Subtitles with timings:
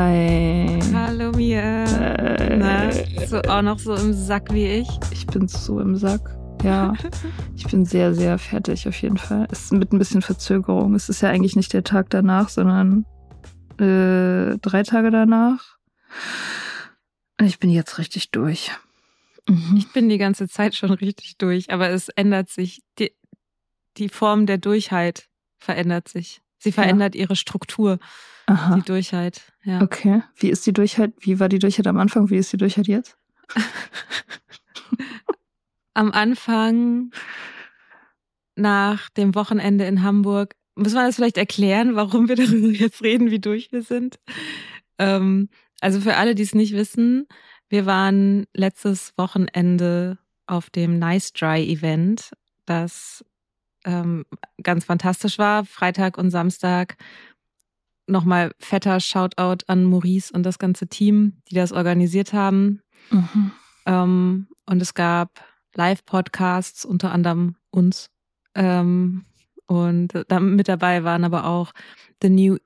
[0.00, 0.78] Hi.
[0.94, 1.84] Hallo Mia.
[2.56, 2.88] Na,
[3.26, 4.88] so auch noch so im Sack wie ich.
[5.10, 6.20] Ich bin so im Sack.
[6.62, 6.94] Ja,
[7.56, 9.48] ich bin sehr, sehr fertig auf jeden Fall.
[9.50, 10.94] Es ist mit ein bisschen Verzögerung.
[10.94, 13.06] Es ist ja eigentlich nicht der Tag danach, sondern
[13.80, 15.78] äh, drei Tage danach.
[17.42, 18.70] Ich bin jetzt richtig durch.
[19.48, 19.78] Mhm.
[19.78, 22.82] Ich bin die ganze Zeit schon richtig durch, aber es ändert sich.
[23.00, 23.16] Die,
[23.96, 26.40] die Form der Durchheit verändert sich.
[26.58, 27.98] Sie verändert ihre Struktur,
[28.46, 28.76] Aha.
[28.76, 29.52] die Durchheit.
[29.62, 29.80] Ja.
[29.82, 30.22] Okay.
[30.36, 31.12] Wie ist die Durchheit?
[31.20, 32.30] Wie war die Durchheit am Anfang?
[32.30, 33.16] Wie ist die Durchheit jetzt?
[35.94, 37.10] Am Anfang,
[38.54, 43.30] nach dem Wochenende in Hamburg, muss man das vielleicht erklären, warum wir darüber jetzt reden,
[43.30, 44.18] wie durch wir sind.
[44.98, 45.48] Ähm,
[45.80, 47.26] also für alle, die es nicht wissen,
[47.68, 52.30] wir waren letztes Wochenende auf dem Nice Dry Event,
[52.64, 53.24] das
[53.84, 54.24] ähm,
[54.62, 55.64] ganz fantastisch war.
[55.64, 56.96] Freitag und Samstag
[58.08, 62.80] nochmal fetter Shoutout an Maurice und das ganze Team, die das organisiert haben.
[63.10, 63.52] Mhm.
[63.86, 65.44] Ähm, und es gab
[65.74, 68.10] Live-Podcasts, unter anderem uns.
[68.54, 69.24] Ähm,
[69.66, 71.72] und da mit dabei waren aber auch
[72.22, 72.56] The New,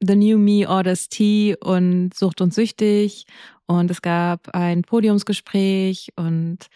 [0.00, 3.24] The New Me Orders Tea und Sucht und Süchtig.
[3.66, 6.66] Und es gab ein Podiumsgespräch und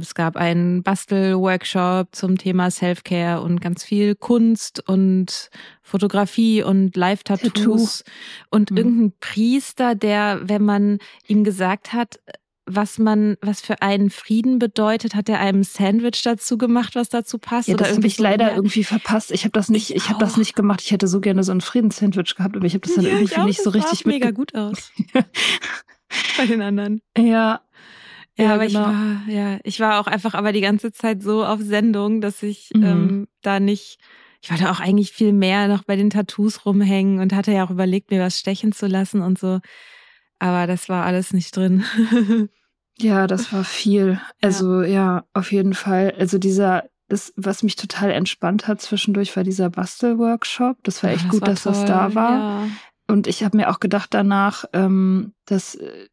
[0.00, 5.50] es gab einen Bastel-Workshop zum Thema Self-Care und ganz viel Kunst und
[5.82, 8.04] Fotografie und Live-Tattoos
[8.50, 8.76] und Mhm.
[8.76, 12.20] irgendein Priester, der, wenn man ihm gesagt hat,
[12.68, 17.38] was man, was für einen Frieden bedeutet, hat er einem Sandwich dazu gemacht, was dazu
[17.38, 17.68] passt.
[17.68, 19.30] Ja, oder das habe irgendwie ich so leider mehr- irgendwie verpasst.
[19.32, 20.80] Ich habe das nicht, Ich ich habe das nicht gemacht.
[20.82, 23.36] Ich hätte so gerne so ein Friedenssandwich gehabt, aber ich habe das dann Ja, irgendwie
[23.36, 24.92] auch, nicht so richtig auch mega gut aus
[26.36, 27.02] bei den anderen.
[27.16, 27.60] Ja,
[28.36, 28.80] Ja, Ja, aber genau.
[28.80, 32.42] ich war, ja, ich war auch einfach aber die ganze Zeit so auf Sendung, dass
[32.42, 32.82] ich Mhm.
[32.84, 33.98] ähm, da nicht,
[34.42, 37.70] ich wollte auch eigentlich viel mehr noch bei den Tattoos rumhängen und hatte ja auch
[37.70, 39.60] überlegt, mir was stechen zu lassen und so.
[40.38, 41.84] Aber das war alles nicht drin.
[42.98, 44.20] ja, das war viel.
[44.42, 46.14] Also ja, auf jeden Fall.
[46.18, 50.76] Also dieser, das, was mich total entspannt hat zwischendurch, war dieser Bastelworkshop.
[50.82, 52.38] Das war echt Ja, gut, war dass das toll, da war.
[52.40, 52.68] Ja.
[53.08, 56.08] Und ich habe mir auch gedacht danach, ähm, dass äh,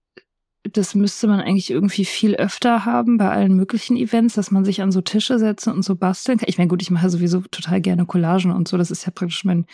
[0.71, 4.81] das müsste man eigentlich irgendwie viel öfter haben bei allen möglichen Events, dass man sich
[4.81, 6.48] an so Tische setzen und so basteln kann.
[6.48, 8.77] Ich meine, gut, ich mache sowieso total gerne Collagen und so.
[8.77, 9.65] Das ist ja praktisch mein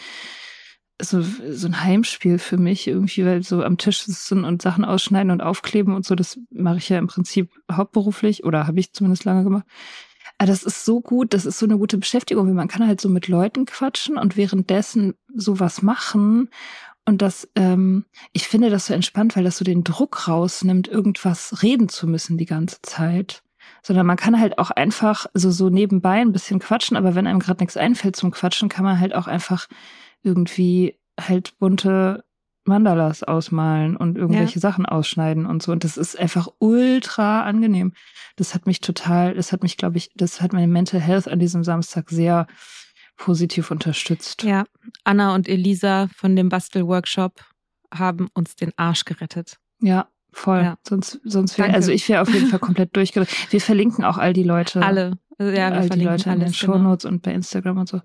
[1.02, 5.32] so, so ein Heimspiel für mich irgendwie, weil so am Tisch sitzen und Sachen ausschneiden
[5.32, 9.24] und aufkleben und so, das mache ich ja im Prinzip hauptberuflich oder habe ich zumindest
[9.24, 9.66] lange gemacht.
[10.38, 13.02] Aber das ist so gut, das ist so eine gute Beschäftigung, weil man kann halt
[13.02, 16.50] so mit Leuten quatschen und währenddessen sowas machen.
[17.10, 21.62] Und das, ähm, ich finde das so entspannt, weil das so den Druck rausnimmt, irgendwas
[21.62, 23.44] reden zu müssen die ganze Zeit
[23.84, 27.40] sondern man kann halt auch einfach so, so nebenbei ein bisschen quatschen, aber wenn einem
[27.40, 29.68] gerade nichts einfällt zum Quatschen, kann man halt auch einfach
[30.22, 32.24] irgendwie halt bunte
[32.66, 34.62] Mandalas ausmalen und irgendwelche ja.
[34.62, 35.72] Sachen ausschneiden und so.
[35.72, 37.94] Und das ist einfach ultra angenehm.
[38.36, 41.40] Das hat mich total, das hat mich, glaube ich, das hat meine Mental Health an
[41.40, 42.48] diesem Samstag sehr
[43.20, 44.42] positiv unterstützt.
[44.44, 44.64] Ja,
[45.04, 47.44] Anna und Elisa von dem Bastelworkshop
[47.94, 49.60] haben uns den Arsch gerettet.
[49.82, 50.62] Ja, voll.
[50.62, 50.78] Ja.
[50.88, 53.52] Sonst, sonst wäre, also ich wäre auf jeden Fall komplett durchgerettet.
[53.52, 54.82] Wir verlinken auch all die Leute.
[54.82, 55.18] Alle.
[55.38, 56.54] Also, ja, wir all die Leute in den genau.
[56.54, 57.14] Shownotes genau.
[57.14, 58.02] und bei Instagram und so.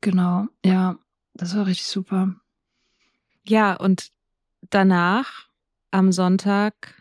[0.00, 0.96] Genau, ja.
[1.34, 2.34] Das war richtig super.
[3.44, 4.10] Ja, und
[4.70, 5.46] danach
[5.90, 6.94] am Sonntag,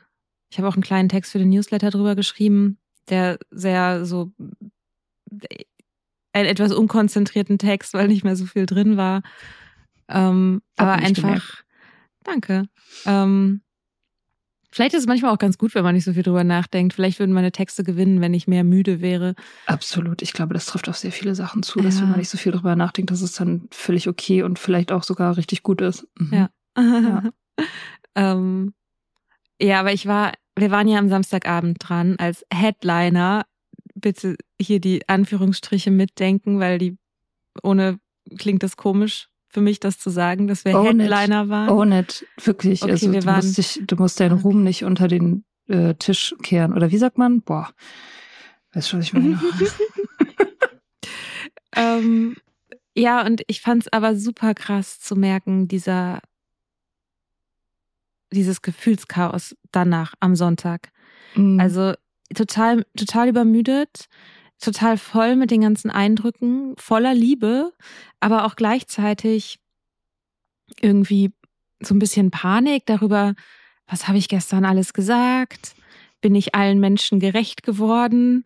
[0.50, 2.78] ich habe auch einen kleinen Text für den Newsletter drüber geschrieben,
[3.10, 4.32] der sehr so
[6.38, 9.22] einen etwas unkonzentrierten Text, weil nicht mehr so viel drin war.
[10.08, 11.66] Ähm, aber einfach, gemerkt.
[12.24, 12.64] danke.
[13.06, 13.62] Ähm,
[14.70, 16.94] Vielleicht ist es manchmal auch ganz gut, wenn man nicht so viel drüber nachdenkt.
[16.94, 19.34] Vielleicht würden meine Texte gewinnen, wenn ich mehr müde wäre.
[19.66, 20.22] Absolut.
[20.22, 22.52] Ich glaube, das trifft auf sehr viele Sachen zu, dass wenn man nicht so viel
[22.52, 26.06] drüber nachdenkt, dass es dann völlig okay und vielleicht auch sogar richtig gut ist.
[26.20, 26.34] Mhm.
[26.34, 26.50] Ja.
[26.78, 27.24] ja.
[28.16, 28.74] ähm,
[29.60, 33.46] ja, aber ich war, wir waren ja am Samstagabend dran als Headliner.
[34.00, 36.98] Bitte hier die Anführungsstriche mitdenken, weil die
[37.64, 38.00] ohne
[38.38, 41.50] klingt das komisch für mich, das zu sagen, dass wir Own Headliner it.
[41.50, 41.70] waren.
[41.70, 42.84] Own it, wirklich.
[42.84, 44.40] Okay, also, wir du, waren, musst dich, du musst deinen.
[44.40, 46.74] Ruhm nicht unter den äh, Tisch kehren.
[46.74, 47.42] Oder wie sagt man?
[47.42, 47.70] Boah,
[48.74, 49.40] weißt du, was ich meine?
[51.76, 52.36] ähm,
[52.96, 56.20] ja, und ich fand es aber super krass zu merken, dieser
[58.34, 60.92] dieses Gefühlschaos danach am Sonntag.
[61.36, 61.60] Mhm.
[61.60, 61.94] Also
[62.36, 64.08] total, total übermüdet,
[64.60, 67.74] total voll mit den ganzen Eindrücken, voller Liebe,
[68.20, 69.60] aber auch gleichzeitig
[70.82, 71.32] irgendwie
[71.80, 73.36] so ein bisschen Panik darüber,
[73.86, 75.76] was habe ich gestern alles gesagt?
[76.22, 78.44] Bin ich allen Menschen gerecht geworden?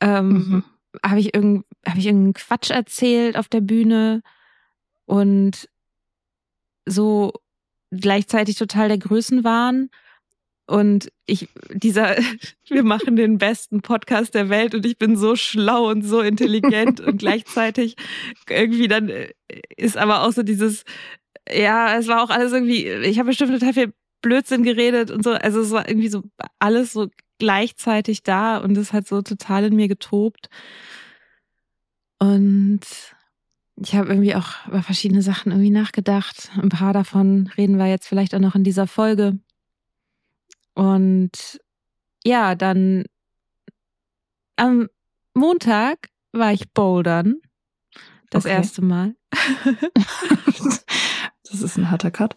[0.00, 0.64] Ähm, mhm.
[1.04, 4.22] Habe ich, irgend, hab ich irgendeinen Quatsch erzählt auf der Bühne?
[5.04, 5.68] Und
[6.86, 7.32] so
[7.90, 9.90] gleichzeitig total der Größenwahn
[10.66, 12.16] und ich, dieser,
[12.68, 17.00] wir machen den besten Podcast der Welt und ich bin so schlau und so intelligent
[17.00, 17.96] und gleichzeitig
[18.48, 19.32] irgendwie dann äh,
[19.76, 20.84] ist aber auch so dieses,
[21.52, 23.92] ja, es war auch alles irgendwie, ich habe bestimmt total viel
[24.22, 25.30] Blödsinn geredet und so.
[25.30, 26.22] Also es war irgendwie so
[26.58, 27.08] alles so
[27.38, 30.48] gleichzeitig da und es hat so total in mir getobt.
[32.18, 32.80] Und
[33.76, 36.50] ich habe irgendwie auch über verschiedene Sachen irgendwie nachgedacht.
[36.60, 39.38] Ein paar davon reden wir jetzt vielleicht auch noch in dieser Folge.
[40.76, 41.58] Und
[42.22, 43.04] ja, dann
[44.56, 44.88] am
[45.34, 47.36] Montag war ich bouldern.
[48.30, 48.54] Das okay.
[48.54, 49.16] erste Mal.
[51.50, 52.34] das ist ein harter Cut.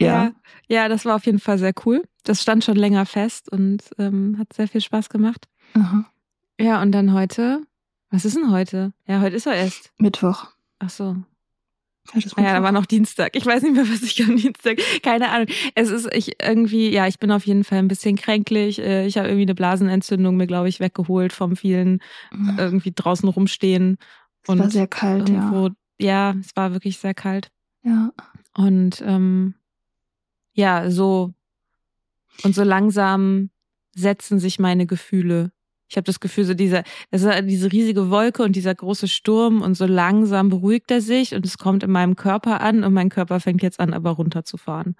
[0.00, 0.06] Ja.
[0.06, 0.32] ja.
[0.68, 0.88] ja.
[0.88, 2.02] das war auf jeden Fall sehr cool.
[2.24, 5.46] Das stand schon länger fest und ähm, hat sehr viel Spaß gemacht.
[5.74, 6.10] Aha.
[6.58, 7.60] Ja, und dann heute.
[8.10, 8.94] Was ist denn heute?
[9.06, 9.92] Ja, heute ist er erst.
[9.98, 10.46] Mittwoch.
[10.78, 11.16] Ach so.
[12.36, 13.36] Ah ja, da war noch Dienstag.
[13.36, 14.78] Ich weiß nicht mehr, was ich am Dienstag.
[15.02, 15.48] Keine Ahnung.
[15.74, 18.78] Es ist ich irgendwie, ja, ich bin auf jeden Fall ein bisschen kränklich.
[18.78, 22.00] Äh, ich habe irgendwie eine Blasenentzündung mir, glaube ich, weggeholt vom vielen
[22.32, 22.56] mhm.
[22.58, 23.98] irgendwie draußen rumstehen.
[24.42, 25.74] Es und war sehr kalt, irgendwo, ja.
[25.98, 27.50] Ja, es war wirklich sehr kalt.
[27.82, 28.12] Ja.
[28.54, 29.54] Und ähm,
[30.52, 31.34] ja, so
[32.42, 33.50] und so langsam
[33.94, 35.52] setzen sich meine Gefühle
[35.88, 39.62] ich habe das Gefühl, so diese, das ist diese riesige Wolke und dieser große Sturm
[39.62, 43.08] und so langsam beruhigt er sich und es kommt in meinem Körper an und mein
[43.08, 44.96] Körper fängt jetzt an, aber runterzufahren.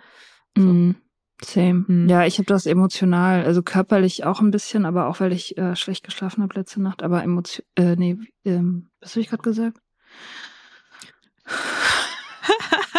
[0.56, 0.62] So.
[0.62, 0.96] Mm,
[1.42, 1.84] same.
[1.88, 2.08] Mm.
[2.08, 5.74] Ja, ich habe das emotional, also körperlich auch ein bisschen, aber auch weil ich äh,
[5.74, 9.78] schlecht geschlafen habe letzte Nacht, aber emotion, äh, nee, ähm, was habe ich gerade gesagt?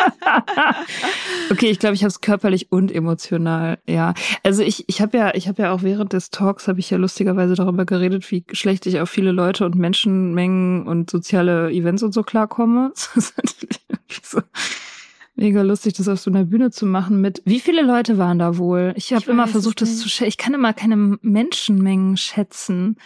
[1.51, 3.79] okay, ich glaube, ich habe es körperlich und emotional.
[3.87, 6.89] Ja, also ich, ich habe ja, ich habe ja auch während des Talks habe ich
[6.89, 12.03] ja lustigerweise darüber geredet, wie schlecht ich auf viele Leute und Menschenmengen und soziale Events
[12.03, 12.91] und so klarkomme.
[13.07, 14.41] Das ist natürlich so
[15.35, 17.21] mega lustig, das auf so einer Bühne zu machen.
[17.21, 18.93] Mit wie viele Leute waren da wohl?
[18.95, 20.29] Ich habe immer versucht, das zu schätzen.
[20.29, 22.97] Ich kann immer keine Menschenmengen schätzen.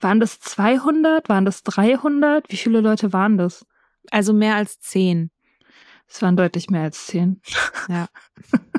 [0.00, 1.28] Waren das 200?
[1.28, 2.44] Waren das 300?
[2.50, 3.66] Wie viele Leute waren das?
[4.10, 5.30] Also mehr als zehn.
[6.08, 7.40] Es waren deutlich mehr als zehn.
[7.88, 8.06] Ja.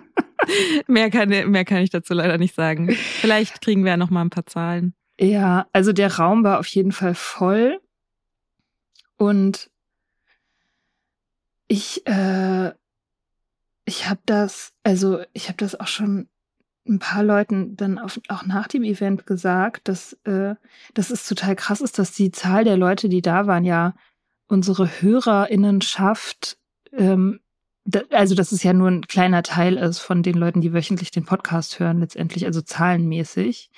[0.88, 2.92] mehr, kann, mehr kann ich dazu leider nicht sagen.
[2.92, 4.94] Vielleicht kriegen wir ja noch mal ein paar Zahlen.
[5.20, 7.80] Ja, also der Raum war auf jeden Fall voll.
[9.18, 9.72] Und
[11.72, 12.74] Ich, äh,
[13.86, 16.28] ich habe das, also ich habe das auch schon
[16.88, 20.56] ein paar Leuten dann auf, auch nach dem Event gesagt, dass, äh,
[20.96, 23.94] dass es total krass ist, dass die Zahl der Leute, die da waren, ja
[24.48, 26.59] unsere HörerInnenschaft,
[26.94, 27.40] ähm,
[27.86, 31.12] da, also dass es ja nur ein kleiner Teil ist von den Leuten, die wöchentlich
[31.12, 33.72] den Podcast hören, letztendlich, also zahlenmäßig,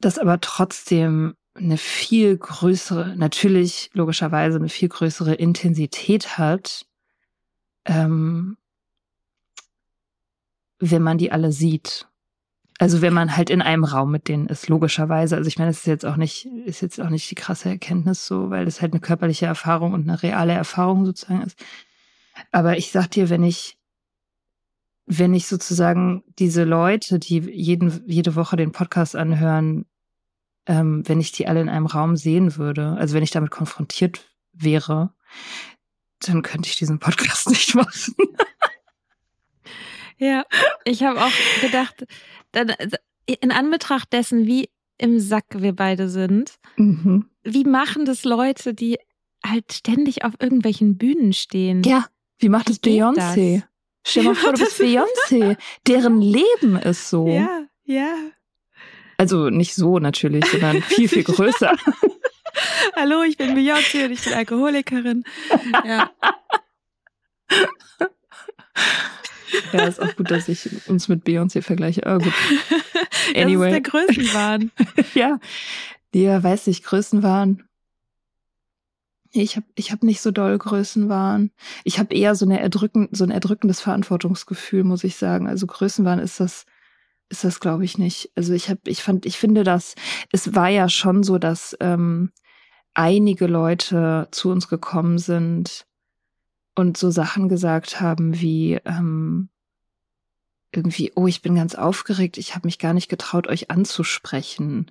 [0.00, 6.86] dass aber trotzdem eine viel größere, natürlich logischerweise eine viel größere Intensität hat,
[7.84, 8.56] ähm,
[10.78, 12.08] wenn man die alle sieht.
[12.78, 15.36] Also wenn man halt in einem Raum mit denen ist, logischerweise.
[15.36, 18.26] Also ich meine, das ist jetzt auch nicht, ist jetzt auch nicht die krasse Erkenntnis
[18.26, 21.56] so, weil das halt eine körperliche Erfahrung und eine reale Erfahrung sozusagen ist.
[22.50, 23.78] Aber ich sag dir, wenn ich,
[25.06, 29.86] wenn ich sozusagen diese Leute, die jeden, jede Woche den Podcast anhören,
[30.66, 34.28] ähm, wenn ich die alle in einem Raum sehen würde, also wenn ich damit konfrontiert
[34.52, 35.12] wäre,
[36.20, 38.14] dann könnte ich diesen Podcast nicht machen.
[40.18, 40.44] Ja,
[40.84, 42.06] ich habe auch gedacht,
[43.26, 47.28] in Anbetracht dessen, wie im Sack wir beide sind, mhm.
[47.42, 48.98] wie machen das Leute, die
[49.44, 51.82] halt ständig auf irgendwelchen Bühnen stehen?
[51.82, 52.06] Ja,
[52.42, 53.62] wie macht es Beyoncé?
[54.04, 55.56] Stell dir mal vor, du bist Beyoncé.
[55.86, 57.28] Deren Leben ist so.
[57.28, 58.14] Ja, ja.
[59.16, 61.76] Also nicht so natürlich, sondern viel, viel größer.
[62.96, 65.24] Hallo, ich bin Beyoncé und ich bin Alkoholikerin.
[65.86, 66.10] Ja.
[69.72, 72.02] Ja, ist auch gut, dass ich uns mit Beyoncé vergleiche.
[72.06, 72.32] Oh, gut.
[73.36, 73.70] Anyway.
[73.70, 74.72] Das ist der Größenwahn.
[75.14, 75.38] ja.
[76.14, 77.62] Ja, weiß ich, Größenwahn.
[79.32, 81.50] Ich habe ich hab nicht so doll Größenwahn.
[81.84, 85.48] Ich habe eher so, eine erdrücken, so ein erdrückendes Verantwortungsgefühl, muss ich sagen.
[85.48, 86.66] Also Größenwahn ist das,
[87.30, 88.30] ist das, glaube ich, nicht.
[88.36, 89.94] Also ich habe, ich fand, ich finde das,
[90.32, 92.30] es war ja schon so, dass ähm,
[92.92, 95.86] einige Leute zu uns gekommen sind,
[96.74, 99.48] und so Sachen gesagt haben wie ähm,
[100.72, 104.90] irgendwie, oh, ich bin ganz aufgeregt, ich habe mich gar nicht getraut, euch anzusprechen.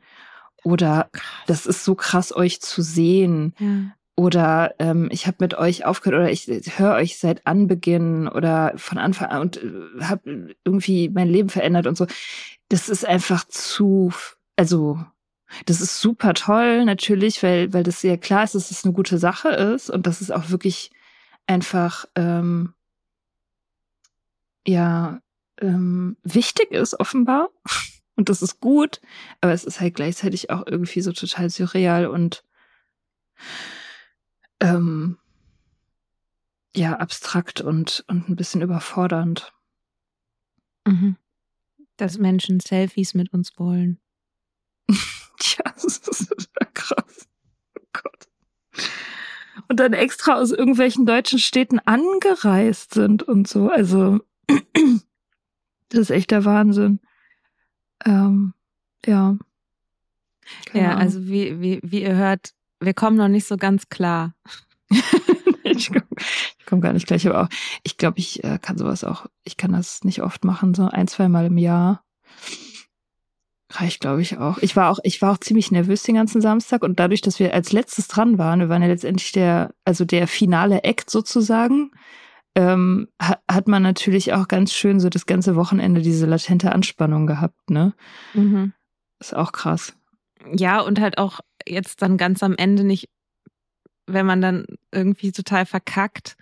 [0.64, 1.10] Oder
[1.48, 3.56] das ist so krass, euch zu sehen.
[3.58, 3.96] Ja.
[4.16, 8.98] Oder ähm, ich habe mit euch aufgehört oder ich höre euch seit Anbeginn oder von
[8.98, 12.08] Anfang an und äh, habe irgendwie mein Leben verändert und so.
[12.70, 14.12] Das ist einfach zu,
[14.58, 15.00] also
[15.66, 19.18] das ist super toll natürlich, weil weil das sehr klar ist, dass es eine gute
[19.18, 20.92] Sache ist und dass es auch wirklich
[21.48, 22.74] einfach ähm,
[24.68, 25.22] ja
[25.60, 27.50] ähm, wichtig ist offenbar
[28.16, 29.02] und das ist gut,
[29.40, 32.44] aber es ist halt gleichzeitig auch irgendwie so total surreal und
[34.62, 35.18] ähm,
[36.76, 39.54] ja abstrakt und und ein bisschen überfordernd.
[40.88, 41.18] Mhm.
[41.98, 44.00] Dass Menschen Selfies mit uns wollen.
[44.90, 47.28] ja, das ist krass.
[47.78, 48.28] Oh Gott
[49.72, 53.70] und dann extra aus irgendwelchen deutschen Städten angereist sind und so.
[53.70, 54.20] Also
[55.90, 57.00] das ist echt der Wahnsinn.
[58.06, 58.54] Ähm,
[59.06, 59.38] ja.
[60.66, 61.02] Keine ja, Ahnung.
[61.02, 64.34] also wie, wie, wie ihr hört, wir kommen noch nicht so ganz klar.
[65.64, 66.06] ich komme
[66.66, 67.50] komm gar nicht gleich, aber auch,
[67.84, 71.08] ich glaube, ich äh, kann sowas auch, ich kann das nicht oft machen, so ein,
[71.08, 72.04] zwei Mal im Jahr.
[73.70, 74.58] Reicht, glaube ich, auch.
[74.58, 77.54] Ich war auch, ich war auch ziemlich nervös den ganzen Samstag und dadurch, dass wir
[77.54, 81.92] als letztes dran waren, wir waren ja letztendlich der, also der finale Act sozusagen,
[82.56, 87.70] ähm, hat man natürlich auch ganz schön so das ganze Wochenende diese latente Anspannung gehabt,
[87.70, 87.94] ne?
[88.34, 88.74] Mhm.
[89.20, 89.94] Ist auch krass.
[90.52, 93.10] Ja, und halt auch jetzt dann ganz am Ende nicht,
[94.08, 96.38] wenn man dann irgendwie total verkackt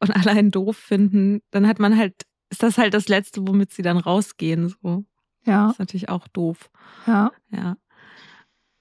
[0.00, 3.72] und alle einen doof finden, dann hat man halt, ist das halt das Letzte, womit
[3.72, 5.04] sie dann rausgehen, so.
[5.46, 5.64] Ja.
[5.64, 6.70] Das ist natürlich auch doof.
[7.06, 7.32] Ja.
[7.50, 7.76] Ja.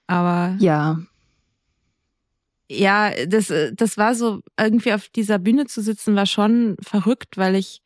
[0.08, 0.56] Aber.
[0.60, 1.00] Ja.
[2.72, 7.56] Ja, das, das war so, irgendwie auf dieser Bühne zu sitzen, war schon verrückt, weil
[7.56, 7.82] ich,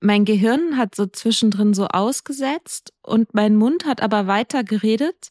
[0.00, 5.30] mein Gehirn hat so zwischendrin so ausgesetzt und mein Mund hat aber weiter geredet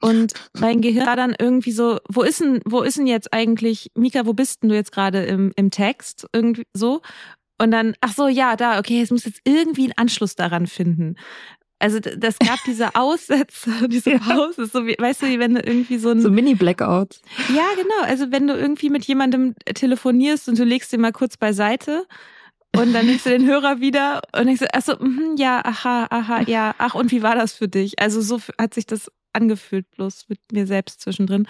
[0.00, 3.90] und mein Gehirn war dann irgendwie so, wo ist denn, wo ist denn jetzt eigentlich,
[3.94, 6.26] Mika, wo bist denn du jetzt gerade im, im Text?
[6.32, 7.00] Irgendwie so.
[7.58, 11.16] Und dann, ach so, ja, da, okay, es muss jetzt irgendwie einen Anschluss daran finden.
[11.78, 14.50] Also das gab diese Aussätze, diese ja.
[14.56, 17.20] So wie, weißt du, wie wenn du irgendwie so ein so Mini-Blackouts.
[17.54, 18.02] Ja, genau.
[18.02, 22.06] Also wenn du irgendwie mit jemandem telefonierst und du legst den mal kurz beiseite
[22.76, 26.42] und dann nimmst du den Hörer wieder und denkst, ach so, mh, ja, aha, aha,
[26.42, 27.98] ja, ach und wie war das für dich?
[27.98, 31.46] Also so hat sich das angefühlt, bloß mit mir selbst zwischendrin.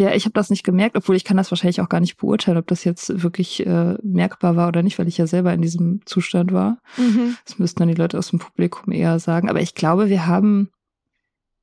[0.00, 2.56] Ja, ich habe das nicht gemerkt, obwohl ich kann das wahrscheinlich auch gar nicht beurteilen,
[2.56, 6.06] ob das jetzt wirklich äh, merkbar war oder nicht, weil ich ja selber in diesem
[6.06, 6.78] Zustand war.
[6.96, 7.36] Mhm.
[7.44, 9.50] Das müssten dann die Leute aus dem Publikum eher sagen.
[9.50, 10.70] Aber ich glaube, wir haben,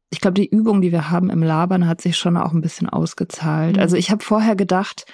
[0.09, 2.89] ich glaube, die Übung, die wir haben im Labern, hat sich schon auch ein bisschen
[2.89, 3.77] ausgezahlt.
[3.77, 3.81] Mhm.
[3.81, 5.05] Also ich habe vorher gedacht,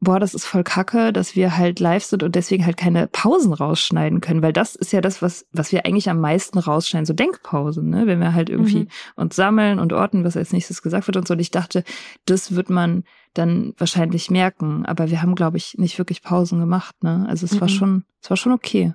[0.00, 3.52] boah, das ist voll kacke, dass wir halt live sind und deswegen halt keine Pausen
[3.52, 7.12] rausschneiden können, weil das ist ja das, was, was wir eigentlich am meisten rausschneiden, so
[7.12, 8.06] Denkpausen, ne?
[8.06, 8.88] wenn wir halt irgendwie mhm.
[9.16, 11.34] uns sammeln und orten, was als nächstes gesagt wird und so.
[11.34, 11.84] Und ich dachte,
[12.24, 13.04] das wird man
[13.34, 17.26] dann wahrscheinlich merken, aber wir haben, glaube ich, nicht wirklich Pausen gemacht, ne?
[17.28, 17.60] Also es mhm.
[17.60, 18.94] war schon, es war schon okay.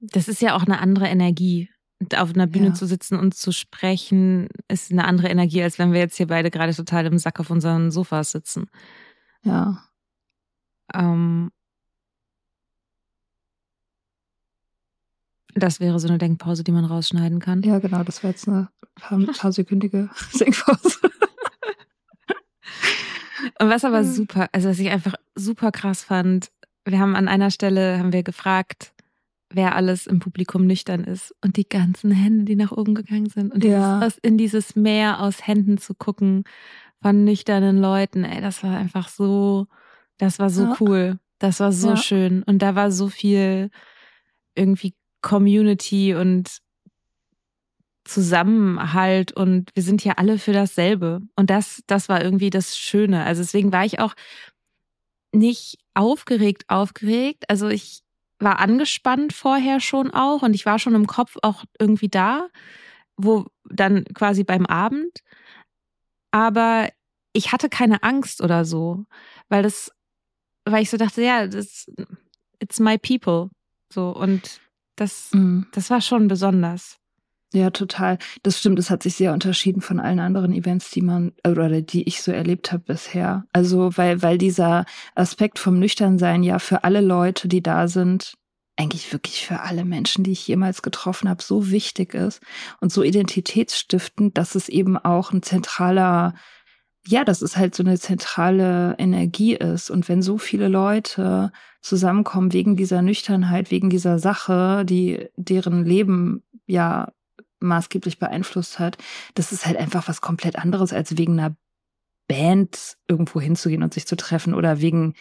[0.00, 1.68] Das ist ja auch eine andere Energie.
[2.14, 2.74] Auf einer Bühne ja.
[2.74, 6.50] zu sitzen und zu sprechen, ist eine andere Energie, als wenn wir jetzt hier beide
[6.50, 8.66] gerade total im Sack auf unseren Sofas sitzen.
[9.42, 9.82] Ja.
[10.94, 11.50] Ähm,
[15.54, 17.62] das wäre so eine Denkpause, die man rausschneiden kann.
[17.62, 20.98] Ja, genau, das wäre jetzt eine paar, paar sekündige Denkpause.
[23.58, 26.50] Und was aber super, also was ich einfach super krass fand,
[26.84, 28.92] wir haben an einer Stelle, haben wir gefragt,
[29.50, 33.52] wer alles im Publikum nüchtern ist und die ganzen Hände, die nach oben gegangen sind
[33.52, 34.00] und ja.
[34.00, 36.44] dieses, in dieses Meer aus Händen zu gucken
[37.00, 39.66] von nüchternen Leuten, ey, das war einfach so,
[40.18, 40.76] das war so ja.
[40.80, 41.18] cool.
[41.38, 41.96] Das war so ja.
[41.96, 42.42] schön.
[42.42, 43.70] Und da war so viel
[44.54, 46.58] irgendwie Community und
[48.04, 51.20] Zusammenhalt und wir sind ja alle für dasselbe.
[51.34, 53.24] Und das, das war irgendwie das Schöne.
[53.24, 54.14] Also deswegen war ich auch
[55.32, 57.44] nicht aufgeregt, aufgeregt.
[57.48, 58.02] Also ich
[58.38, 62.48] war angespannt vorher schon auch und ich war schon im Kopf auch irgendwie da,
[63.16, 65.20] wo dann quasi beim Abend.
[66.30, 66.88] Aber
[67.32, 69.04] ich hatte keine Angst oder so,
[69.48, 69.90] weil das
[70.66, 71.86] weil ich so dachte, ja, das,
[72.60, 73.50] it's my people.
[73.92, 74.60] So, und
[74.96, 75.66] das, mhm.
[75.72, 76.98] das war schon besonders.
[77.52, 78.18] Ja, total.
[78.42, 82.02] Das stimmt, es hat sich sehr unterschieden von allen anderen Events, die man oder die
[82.02, 83.44] ich so erlebt habe bisher.
[83.52, 88.34] Also, weil, weil dieser Aspekt vom Nüchternsein ja für alle Leute, die da sind,
[88.76, 92.42] eigentlich wirklich für alle Menschen, die ich jemals getroffen habe, so wichtig ist
[92.80, 96.34] und so identitätsstiftend, dass es eben auch ein zentraler
[97.06, 99.90] ja, dass es halt so eine zentrale Energie ist.
[99.90, 106.42] Und wenn so viele Leute zusammenkommen wegen dieser Nüchternheit, wegen dieser Sache, die deren Leben
[106.66, 107.12] ja
[107.60, 108.98] maßgeblich beeinflusst hat,
[109.34, 111.56] das ist halt einfach was komplett anderes, als wegen einer
[112.28, 115.14] Band irgendwo hinzugehen und sich zu treffen oder wegen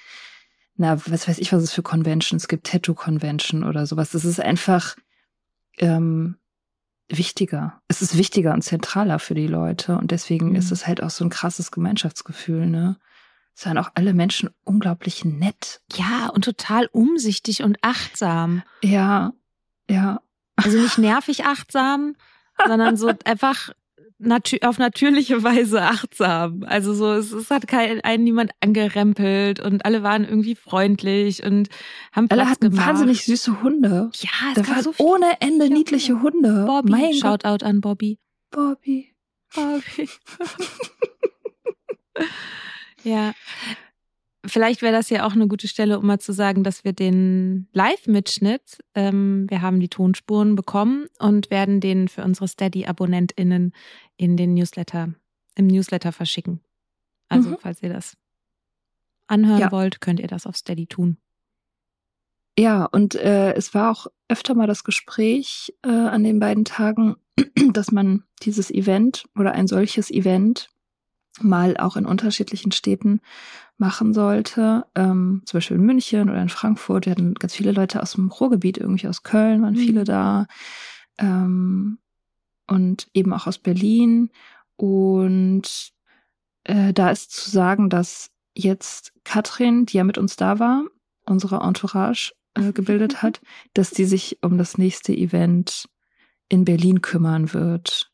[0.77, 4.11] na, was weiß ich, was es für Conventions gibt, Tattoo-Convention oder sowas.
[4.11, 4.95] Das ist einfach,
[5.77, 6.35] ähm,
[7.09, 7.81] wichtiger.
[7.87, 10.55] Es ist wichtiger und zentraler für die Leute und deswegen mhm.
[10.55, 12.97] ist es halt auch so ein krasses Gemeinschaftsgefühl, ne?
[13.55, 15.81] Es sind auch alle Menschen unglaublich nett.
[15.93, 18.63] Ja, und total umsichtig und achtsam.
[18.83, 19.31] Ja,
[19.89, 20.21] ja.
[20.57, 22.15] Also nicht nervig achtsam,
[22.67, 23.69] sondern so einfach
[24.17, 26.63] natür auf natürliche Weise achtsam.
[26.65, 31.69] Also so, es, es hat kein, einen niemand angerempelt und alle waren irgendwie freundlich und
[32.11, 32.87] haben Platz Alle hatten gemacht.
[32.87, 34.09] wahnsinnig süße Hunde.
[34.15, 36.65] Ja, es da waren so ohne Ende niedliche Hunde.
[36.65, 38.19] Bobby, mein Shoutout an Bobby.
[38.51, 39.13] Bobby.
[39.53, 40.09] Bobby.
[43.03, 43.33] ja.
[44.47, 47.67] Vielleicht wäre das ja auch eine gute Stelle, um mal zu sagen, dass wir den
[47.73, 53.73] Live-Mitschnitt, ähm, wir haben die Tonspuren bekommen und werden den für unsere Steady-AbonnentInnen
[54.17, 55.13] in den Newsletter,
[55.55, 56.61] im Newsletter verschicken.
[57.29, 57.57] Also, mhm.
[57.59, 58.17] falls ihr das
[59.27, 59.71] anhören ja.
[59.71, 61.17] wollt, könnt ihr das auf Steady tun.
[62.57, 67.15] Ja, und äh, es war auch öfter mal das Gespräch äh, an den beiden Tagen,
[67.73, 70.69] dass man dieses Event oder ein solches Event
[71.41, 73.19] mal auch in unterschiedlichen Städten
[73.77, 74.85] machen sollte.
[74.95, 77.05] Ähm, zum Beispiel in München oder in Frankfurt.
[77.05, 80.05] Wir hatten ganz viele Leute aus dem Ruhrgebiet, irgendwie aus Köln waren viele mhm.
[80.05, 80.47] da.
[81.17, 81.99] Ähm,
[82.67, 84.29] und eben auch aus Berlin.
[84.77, 85.93] Und
[86.63, 90.83] äh, da ist zu sagen, dass jetzt Katrin, die ja mit uns da war,
[91.25, 93.41] unsere Entourage äh, gebildet hat,
[93.73, 95.89] dass die sich um das nächste Event
[96.49, 98.11] in Berlin kümmern wird.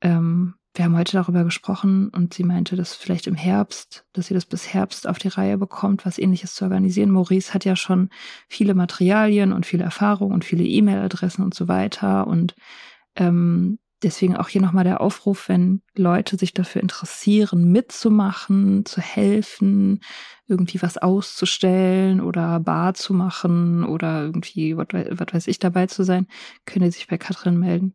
[0.00, 4.34] Ähm, wir haben heute darüber gesprochen und sie meinte, dass vielleicht im Herbst, dass sie
[4.34, 7.12] das bis Herbst auf die Reihe bekommt, was ähnliches zu organisieren.
[7.12, 8.10] Maurice hat ja schon
[8.48, 12.26] viele Materialien und viele Erfahrungen und viele E-Mail-Adressen und so weiter.
[12.26, 12.56] Und
[13.14, 20.00] ähm, deswegen auch hier nochmal der Aufruf, wenn Leute sich dafür interessieren, mitzumachen, zu helfen,
[20.48, 26.26] irgendwie was auszustellen oder Bar zu machen oder irgendwie, was weiß ich, dabei zu sein,
[26.66, 27.94] können sie sich bei Katrin melden,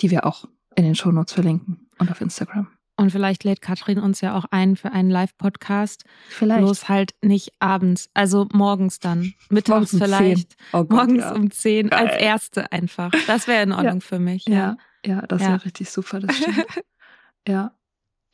[0.00, 0.46] die wir auch
[0.76, 2.68] in den Shownotes verlinken und auf Instagram.
[2.98, 6.04] Und vielleicht lädt Katrin uns ja auch ein für einen Live-Podcast.
[6.28, 6.60] Vielleicht.
[6.60, 9.34] Bloß halt nicht abends, also morgens dann.
[9.50, 10.56] Mittags morgens vielleicht.
[10.72, 11.34] Um oh Gott, morgens ja.
[11.34, 12.06] um 10 Geil.
[12.06, 13.10] als erste einfach.
[13.26, 14.00] Das wäre in Ordnung ja.
[14.00, 14.46] für mich.
[14.46, 16.66] Ja, ja, ja das wäre richtig super, das stimmt.
[17.48, 17.72] ja.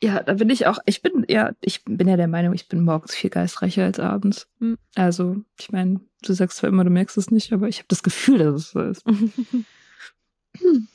[0.01, 2.83] Ja, da bin ich auch, ich bin ja, ich bin ja der Meinung, ich bin
[2.83, 4.49] morgens viel geistreicher als abends.
[4.59, 4.77] Hm.
[4.95, 8.03] Also, ich meine, du sagst zwar immer, du merkst es nicht, aber ich habe das
[8.03, 9.05] Gefühl, dass es so ist.
[10.57, 10.87] hm.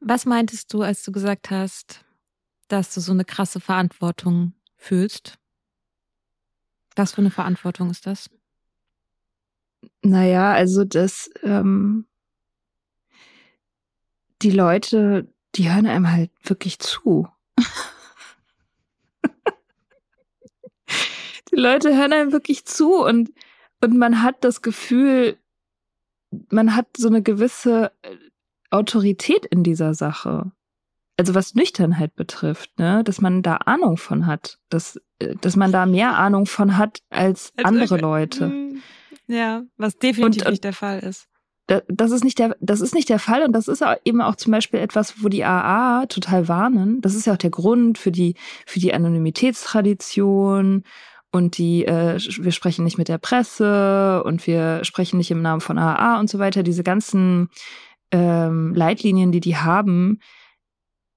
[0.00, 2.04] Was meintest du, als du gesagt hast,
[2.68, 5.38] dass du so eine krasse Verantwortung fühlst?
[6.94, 8.30] Was für eine Verantwortung ist das?
[10.02, 12.06] Naja, also das, ähm,
[14.42, 17.28] die Leute, die hören einem halt wirklich zu.
[21.52, 23.32] die Leute hören einem wirklich zu und,
[23.80, 25.38] und man hat das Gefühl,
[26.50, 28.16] man hat so eine gewisse äh,
[28.70, 30.52] Autorität in dieser Sache.
[31.16, 35.72] Also was Nüchternheit betrifft, ne, dass man da Ahnung von hat, dass, äh, dass man
[35.72, 38.46] da mehr Ahnung von hat als, als andere Leute.
[38.46, 38.82] Hm,
[39.26, 41.26] ja, was definitiv und, nicht der Fall ist.
[41.88, 44.52] Das ist nicht der, das ist nicht der Fall und das ist eben auch zum
[44.52, 47.02] Beispiel etwas, wo die AA total warnen.
[47.02, 50.84] Das ist ja auch der Grund für die, für die Anonymitätstradition
[51.30, 55.60] und die, äh, wir sprechen nicht mit der Presse und wir sprechen nicht im Namen
[55.60, 56.62] von AA und so weiter.
[56.62, 57.50] Diese ganzen
[58.12, 60.20] ähm, Leitlinien, die die haben,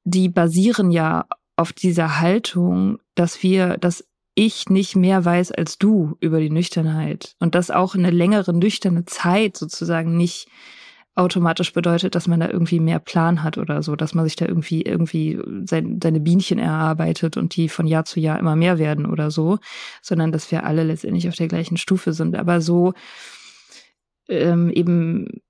[0.04, 1.26] die basieren ja
[1.56, 4.04] auf dieser Haltung, dass wir, dass
[4.36, 9.06] ich nicht mehr weiß als du über die Nüchternheit und dass auch eine längere nüchterne
[9.06, 10.48] Zeit sozusagen nicht
[11.14, 14.46] automatisch bedeutet, dass man da irgendwie mehr Plan hat oder so, dass man sich da
[14.46, 19.06] irgendwie irgendwie sein, seine Bienchen erarbeitet und die von Jahr zu Jahr immer mehr werden
[19.06, 19.60] oder so,
[20.02, 22.38] sondern dass wir alle letztendlich auf der gleichen Stufe sind.
[22.38, 22.94] Aber so
[24.32, 25.42] ähm, eben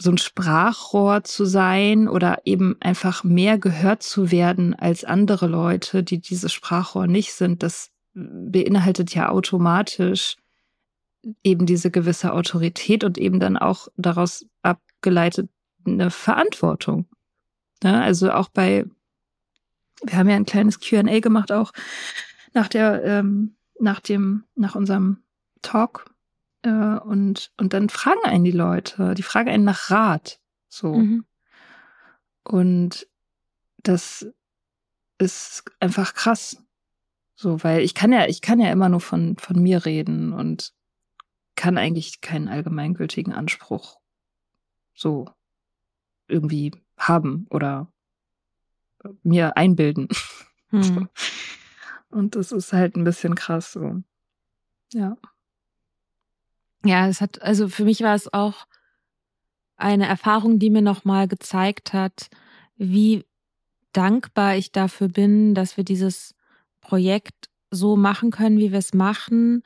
[0.00, 6.04] so ein Sprachrohr zu sein oder eben einfach mehr gehört zu werden als andere Leute,
[6.04, 10.36] die dieses Sprachrohr nicht sind, das beinhaltet ja automatisch
[11.42, 15.50] eben diese gewisse Autorität und eben dann auch daraus abgeleitet
[15.84, 17.06] eine Verantwortung.
[17.82, 18.02] Ja, ne?
[18.02, 18.86] also auch bei,
[20.04, 21.72] wir haben ja ein kleines QA gemacht, auch
[22.54, 25.22] nach der, ähm, nach dem, nach unserem
[25.62, 26.06] Talk.
[26.62, 30.40] Äh, und, und dann fragen einen die Leute, die fragen einen nach Rat.
[30.68, 30.94] So.
[30.94, 31.24] Mhm.
[32.44, 33.08] Und
[33.78, 34.26] das
[35.18, 36.62] ist einfach krass.
[37.34, 40.74] So, weil ich kann ja, ich kann ja immer nur von, von mir reden und
[41.54, 43.98] kann eigentlich keinen allgemeingültigen Anspruch
[44.94, 45.28] so
[46.26, 47.92] irgendwie haben oder
[49.22, 50.08] mir einbilden.
[50.70, 51.08] Hm.
[52.10, 54.02] Und das ist halt ein bisschen krass so.
[54.92, 55.16] Ja.
[56.84, 58.66] Ja, es hat, also für mich war es auch
[59.76, 62.28] eine Erfahrung, die mir nochmal gezeigt hat,
[62.76, 63.24] wie
[63.92, 66.34] dankbar ich dafür bin, dass wir dieses
[66.80, 69.62] Projekt so machen können, wie wir es machen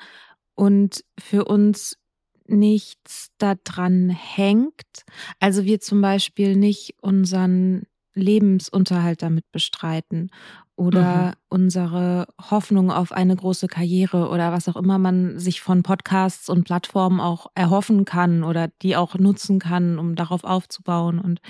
[0.55, 1.99] und für uns
[2.47, 5.05] nichts daran hängt.
[5.41, 10.31] Also wir zum Beispiel nicht unseren Lebensunterhalt damit bestreiten
[10.77, 11.33] oder mhm.
[11.49, 16.65] unsere Hoffnung auf eine große Karriere oder was auch immer man sich von Podcasts und
[16.65, 21.19] Plattformen auch erhoffen kann oder die auch nutzen kann, um darauf aufzubauen.
[21.19, 21.41] Und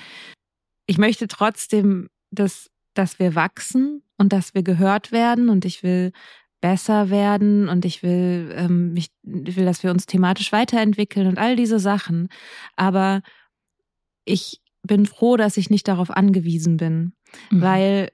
[0.87, 6.13] ich möchte trotzdem, dass, dass wir wachsen und dass wir gehört werden und ich will
[6.61, 11.57] besser werden und ich will, ähm, ich will, dass wir uns thematisch weiterentwickeln und all
[11.57, 12.29] diese Sachen.
[12.77, 13.23] Aber
[14.25, 17.13] ich bin froh, dass ich nicht darauf angewiesen bin,
[17.51, 17.61] mhm.
[17.61, 18.13] weil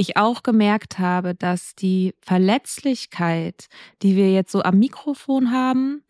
[0.00, 3.66] ich auch gemerkt habe, dass die Verletzlichkeit,
[4.02, 6.02] die wir jetzt so am Mikrofon haben,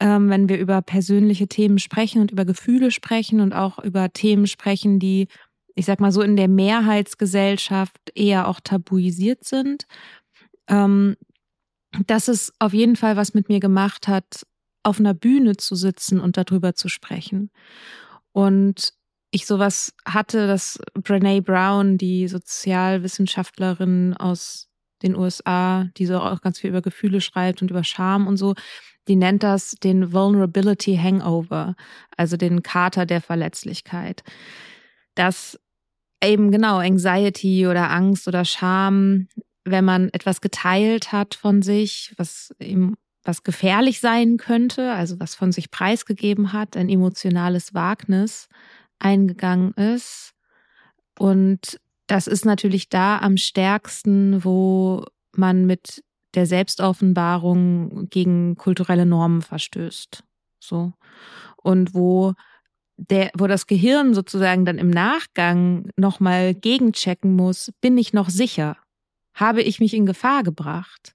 [0.00, 4.46] ähm, wenn wir über persönliche Themen sprechen und über Gefühle sprechen und auch über Themen
[4.46, 5.28] sprechen, die
[5.76, 9.86] ich sag mal so, in der Mehrheitsgesellschaft eher auch tabuisiert sind.
[10.68, 11.16] Ähm,
[12.06, 14.46] dass es auf jeden Fall was mit mir gemacht hat,
[14.82, 17.50] auf einer Bühne zu sitzen und darüber zu sprechen.
[18.32, 18.94] Und
[19.36, 24.68] ich sowas hatte, dass Brene Brown, die Sozialwissenschaftlerin aus
[25.02, 28.54] den USA, die so auch ganz viel über Gefühle schreibt und über Scham und so,
[29.08, 31.76] die nennt das den Vulnerability Hangover,
[32.16, 34.24] also den Kater der Verletzlichkeit.
[35.14, 35.60] Dass
[36.24, 39.28] eben genau Anxiety oder Angst oder Scham,
[39.64, 45.34] wenn man etwas geteilt hat von sich, was eben was gefährlich sein könnte, also was
[45.34, 48.48] von sich preisgegeben hat, ein emotionales Wagnis
[48.98, 50.32] eingegangen ist.
[51.18, 56.02] Und das ist natürlich da am stärksten, wo man mit
[56.34, 60.22] der Selbstoffenbarung gegen kulturelle Normen verstößt.
[60.60, 60.92] So.
[61.56, 62.34] Und wo
[62.96, 68.76] der, wo das Gehirn sozusagen dann im Nachgang nochmal gegenchecken muss, bin ich noch sicher?
[69.34, 71.14] Habe ich mich in Gefahr gebracht?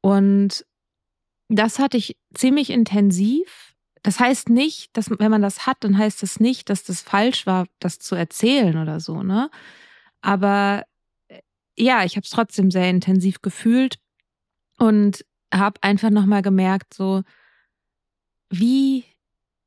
[0.00, 0.64] Und
[1.48, 3.67] das hatte ich ziemlich intensiv.
[4.02, 7.46] Das heißt nicht, dass wenn man das hat, dann heißt das nicht, dass das falsch
[7.46, 9.50] war, das zu erzählen oder so, ne?
[10.20, 10.84] Aber
[11.28, 11.40] äh,
[11.76, 13.98] ja, ich habe es trotzdem sehr intensiv gefühlt
[14.78, 17.22] und habe einfach nochmal gemerkt, so
[18.50, 19.04] wie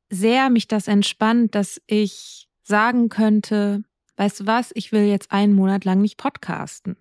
[0.10, 3.84] sehr mich das entspannt, dass ich sagen könnte,
[4.18, 6.98] weißt du was, ich will jetzt einen Monat lang nicht podcasten.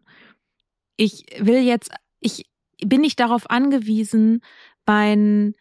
[0.96, 1.90] Ich will jetzt,
[2.20, 2.50] ich,
[2.84, 4.42] bin ich darauf angewiesen,
[4.86, 5.54] mein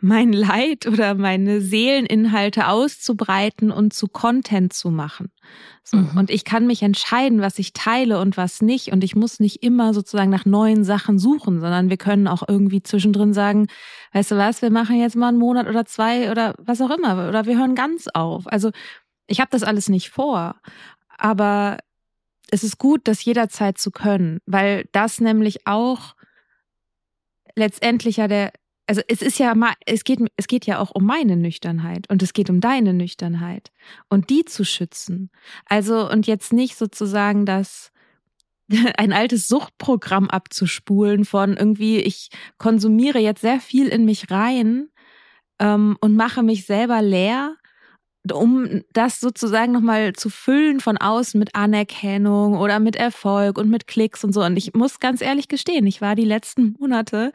[0.00, 5.30] mein Leid oder meine Seeleninhalte auszubreiten und zu Content zu machen.
[5.82, 5.98] So.
[5.98, 6.16] Mhm.
[6.16, 8.92] Und ich kann mich entscheiden, was ich teile und was nicht.
[8.92, 12.82] Und ich muss nicht immer sozusagen nach neuen Sachen suchen, sondern wir können auch irgendwie
[12.82, 13.66] zwischendrin sagen,
[14.12, 17.28] weißt du was, wir machen jetzt mal einen Monat oder zwei oder was auch immer.
[17.28, 18.46] Oder wir hören ganz auf.
[18.46, 18.70] Also
[19.26, 20.56] ich habe das alles nicht vor.
[21.18, 21.78] Aber
[22.50, 26.14] es ist gut, das jederzeit zu können, weil das nämlich auch
[27.54, 28.52] letztendlich ja der
[28.90, 32.24] also es ist ja mal, es geht, es geht ja auch um meine Nüchternheit und
[32.24, 33.70] es geht um deine Nüchternheit
[34.08, 35.30] und die zu schützen.
[35.64, 37.92] Also und jetzt nicht sozusagen das
[38.98, 44.88] ein altes Suchtprogramm abzuspulen von irgendwie, ich konsumiere jetzt sehr viel in mich rein
[45.60, 47.54] ähm, und mache mich selber leer
[48.30, 53.86] um das sozusagen nochmal zu füllen von außen mit Anerkennung oder mit Erfolg und mit
[53.86, 54.42] Klicks und so.
[54.42, 57.32] Und ich muss ganz ehrlich gestehen, ich war die letzten Monate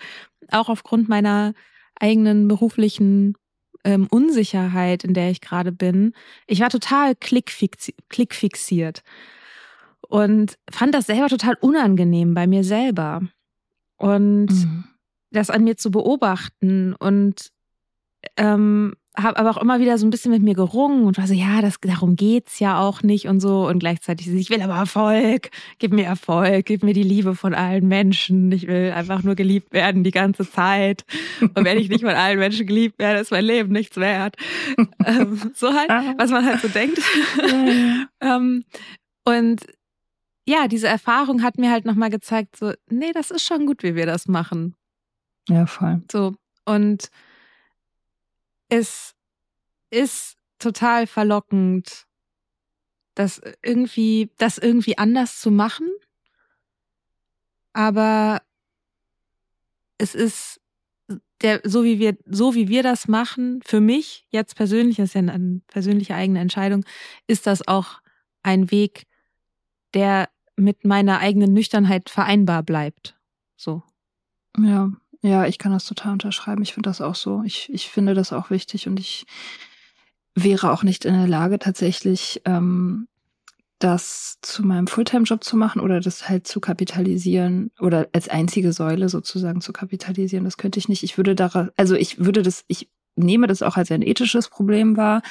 [0.51, 1.53] auch aufgrund meiner
[1.99, 3.35] eigenen beruflichen
[3.83, 6.13] ähm, Unsicherheit, in der ich gerade bin,
[6.47, 9.01] ich war total klickfixi klickfixiert
[10.01, 13.21] und fand das selber total unangenehm bei mir selber.
[13.97, 14.83] Und mhm.
[15.31, 17.51] das an mir zu beobachten und
[18.35, 21.33] ähm, habe aber auch immer wieder so ein bisschen mit mir gerungen und war so,
[21.33, 23.67] ja, das, darum geht's ja auch nicht und so.
[23.67, 25.49] Und gleichzeitig, ich will aber Erfolg,
[25.79, 28.51] gib mir Erfolg, gib mir die Liebe von allen Menschen.
[28.51, 31.05] Ich will einfach nur geliebt werden die ganze Zeit.
[31.41, 34.35] Und wenn ich nicht von allen Menschen geliebt werde, ist mein Leben nichts wert.
[35.05, 36.99] ähm, so halt, was man halt so denkt.
[38.21, 38.63] ähm,
[39.23, 39.61] und
[40.47, 43.95] ja, diese Erfahrung hat mir halt nochmal gezeigt, so, nee, das ist schon gut, wie
[43.95, 44.75] wir das machen.
[45.49, 46.01] Ja, voll.
[46.11, 46.35] So.
[46.65, 47.09] Und
[48.69, 49.15] es
[49.89, 52.05] ist total verlockend,
[53.13, 55.89] das irgendwie, das irgendwie anders zu machen.
[57.73, 58.41] Aber
[59.97, 60.61] es ist
[61.41, 65.13] der, so wie wir, so wie wir das machen, für mich jetzt persönlich, das ist
[65.15, 66.85] ja eine persönliche eigene Entscheidung,
[67.27, 68.01] ist das auch
[68.43, 69.05] ein Weg,
[69.93, 73.17] der mit meiner eigenen Nüchternheit vereinbar bleibt.
[73.57, 73.83] So.
[74.57, 74.91] Ja,
[75.25, 76.61] ja, ich kann das total unterschreiben.
[76.61, 77.41] Ich finde das auch so.
[77.43, 79.25] Ich, ich finde das auch wichtig und ich
[80.35, 83.07] wäre auch nicht in der Lage, tatsächlich ähm,
[83.79, 89.09] das zu meinem Fulltime-Job zu machen oder das halt zu kapitalisieren oder als einzige Säule
[89.09, 90.45] sozusagen zu kapitalisieren.
[90.45, 91.01] Das könnte ich nicht.
[91.01, 94.95] Ich würde da, also ich würde das, ich nehme das auch als ein ethisches Problem
[94.95, 95.23] wahr,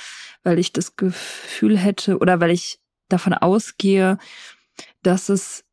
[0.43, 4.19] weil ich das Gefühl hätte oder weil ich davon ausgehe,
[5.03, 5.65] dass es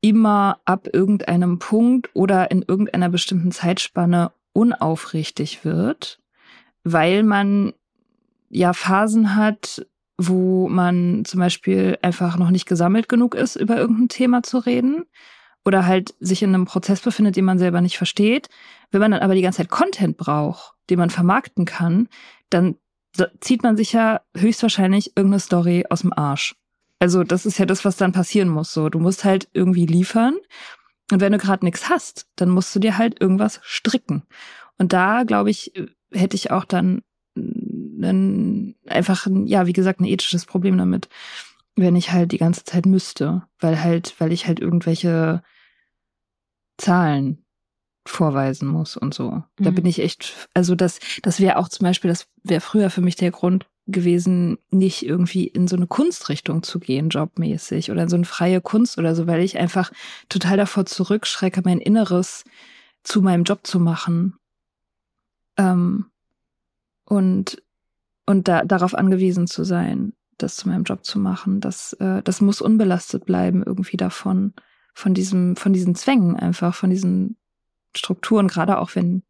[0.00, 6.20] immer ab irgendeinem Punkt oder in irgendeiner bestimmten Zeitspanne unaufrichtig wird,
[6.84, 7.72] weil man
[8.48, 14.08] ja Phasen hat, wo man zum Beispiel einfach noch nicht gesammelt genug ist, über irgendein
[14.08, 15.04] Thema zu reden
[15.64, 18.48] oder halt sich in einem Prozess befindet, den man selber nicht versteht.
[18.90, 22.08] Wenn man dann aber die ganze Zeit Content braucht, den man vermarkten kann,
[22.50, 22.76] dann
[23.40, 26.56] zieht man sich ja höchstwahrscheinlich irgendeine Story aus dem Arsch.
[26.98, 28.72] Also das ist ja das, was dann passieren muss.
[28.72, 30.36] So, du musst halt irgendwie liefern.
[31.10, 34.24] Und wenn du gerade nichts hast, dann musst du dir halt irgendwas stricken.
[34.76, 35.72] Und da, glaube ich,
[36.12, 37.02] hätte ich auch dann
[37.36, 41.08] ein, einfach, ja, wie gesagt, ein ethisches Problem damit,
[41.76, 45.42] wenn ich halt die ganze Zeit müsste, weil halt, weil ich halt irgendwelche
[46.76, 47.44] Zahlen
[48.06, 49.30] vorweisen muss und so.
[49.30, 49.44] Mhm.
[49.58, 53.00] Da bin ich echt, also das, das wäre auch zum Beispiel, das wäre früher für
[53.00, 58.08] mich der Grund, gewesen, nicht irgendwie in so eine Kunstrichtung zu gehen, jobmäßig oder in
[58.08, 59.90] so eine freie Kunst oder so, weil ich einfach
[60.28, 62.44] total davor zurückschrecke, mein Inneres
[63.02, 64.38] zu meinem Job zu machen.
[65.56, 66.06] Ähm,
[67.04, 67.62] und
[68.28, 72.42] und da, darauf angewiesen zu sein, das zu meinem Job zu machen, das, äh, das
[72.42, 74.52] muss unbelastet bleiben irgendwie davon,
[74.92, 77.38] von diesem, von diesen Zwängen einfach, von diesen
[77.96, 79.22] Strukturen, gerade auch wenn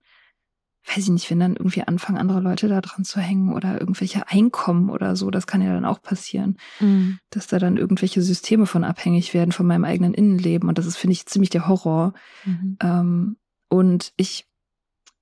[0.88, 4.29] weiß ich nicht, wenn dann irgendwie anfangen, andere Leute da dran zu hängen oder irgendwelche
[4.29, 7.18] Einkommen oder so, das kann ja dann auch passieren, mhm.
[7.31, 10.68] dass da dann irgendwelche Systeme von abhängig werden von meinem eigenen Innenleben.
[10.68, 12.14] Und das ist, finde ich, ziemlich der Horror.
[12.44, 12.77] Mhm.
[12.83, 13.37] Ähm,
[13.68, 14.46] und ich,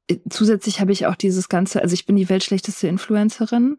[0.08, 3.78] äh, zusätzlich habe ich auch dieses Ganze, also ich bin die weltschlechteste Influencerin,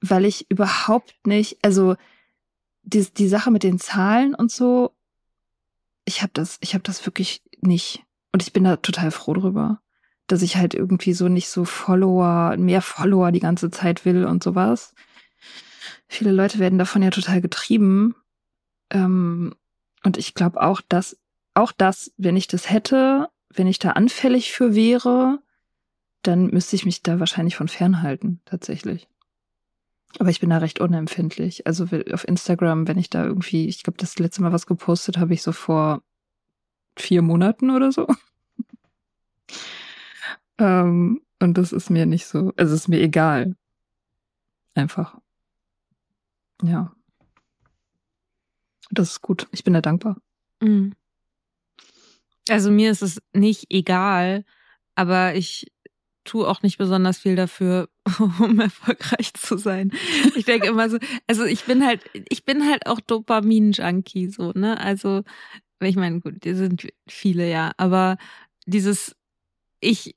[0.00, 1.96] weil ich überhaupt nicht, also
[2.82, 4.92] die, die Sache mit den Zahlen und so,
[6.04, 8.02] ich habe das, ich habe das wirklich nicht.
[8.32, 9.80] Und ich bin da total froh drüber
[10.26, 14.42] dass ich halt irgendwie so nicht so Follower, mehr Follower die ganze Zeit will und
[14.42, 14.94] sowas.
[16.08, 18.14] Viele Leute werden davon ja total getrieben.
[18.90, 19.54] Ähm,
[20.04, 21.18] und ich glaube auch, dass
[21.54, 25.40] auch das, wenn ich das hätte, wenn ich da anfällig für wäre,
[26.22, 29.08] dann müsste ich mich da wahrscheinlich von fernhalten, tatsächlich.
[30.18, 31.66] Aber ich bin da recht unempfindlich.
[31.66, 35.34] Also auf Instagram, wenn ich da irgendwie, ich glaube, das letzte Mal was gepostet habe
[35.34, 36.02] ich so vor
[36.96, 38.06] vier Monaten oder so.
[40.58, 43.56] Ähm, und das ist mir nicht so, also es ist mir egal.
[44.74, 45.18] Einfach.
[46.62, 46.94] Ja.
[48.90, 49.48] Das ist gut.
[49.52, 50.16] Ich bin da dankbar.
[50.60, 50.94] Mhm.
[52.48, 54.44] Also mir ist es nicht egal,
[54.94, 55.66] aber ich
[56.24, 57.88] tue auch nicht besonders viel dafür,
[58.40, 59.92] um erfolgreich zu sein.
[60.34, 64.78] Ich denke immer so, also ich bin halt, ich bin halt auch Dopamin-Junkie, so, ne?
[64.78, 65.22] Also,
[65.80, 68.16] ich meine, gut, die sind viele, ja, aber
[68.66, 69.16] dieses,
[69.80, 70.16] ich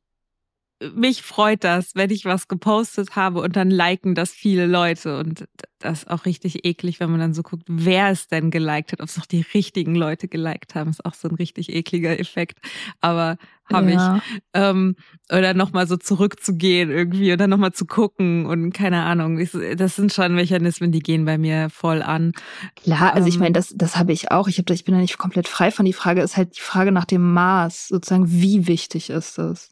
[0.95, 5.17] mich freut das, wenn ich was gepostet habe und dann liken das viele Leute.
[5.17, 5.45] Und
[5.79, 9.01] das ist auch richtig eklig, wenn man dann so guckt, wer es denn geliked hat,
[9.01, 10.89] ob es auch die richtigen Leute geliked haben.
[10.89, 12.59] Ist auch so ein richtig ekliger Effekt.
[13.01, 13.37] Aber
[13.71, 14.17] habe ja.
[14.17, 14.41] ich.
[14.53, 14.95] Ähm,
[15.31, 19.45] oder nochmal so zurückzugehen irgendwie oder nochmal zu gucken und keine Ahnung.
[19.75, 22.31] Das sind schon Mechanismen, die gehen bei mir voll an.
[22.75, 24.47] Klar, also ähm, ich meine, das, das habe ich auch.
[24.47, 25.85] Ich, hab, ich bin da nicht komplett frei von.
[25.85, 29.71] Die Frage ist halt die Frage nach dem Maß, sozusagen, wie wichtig ist das?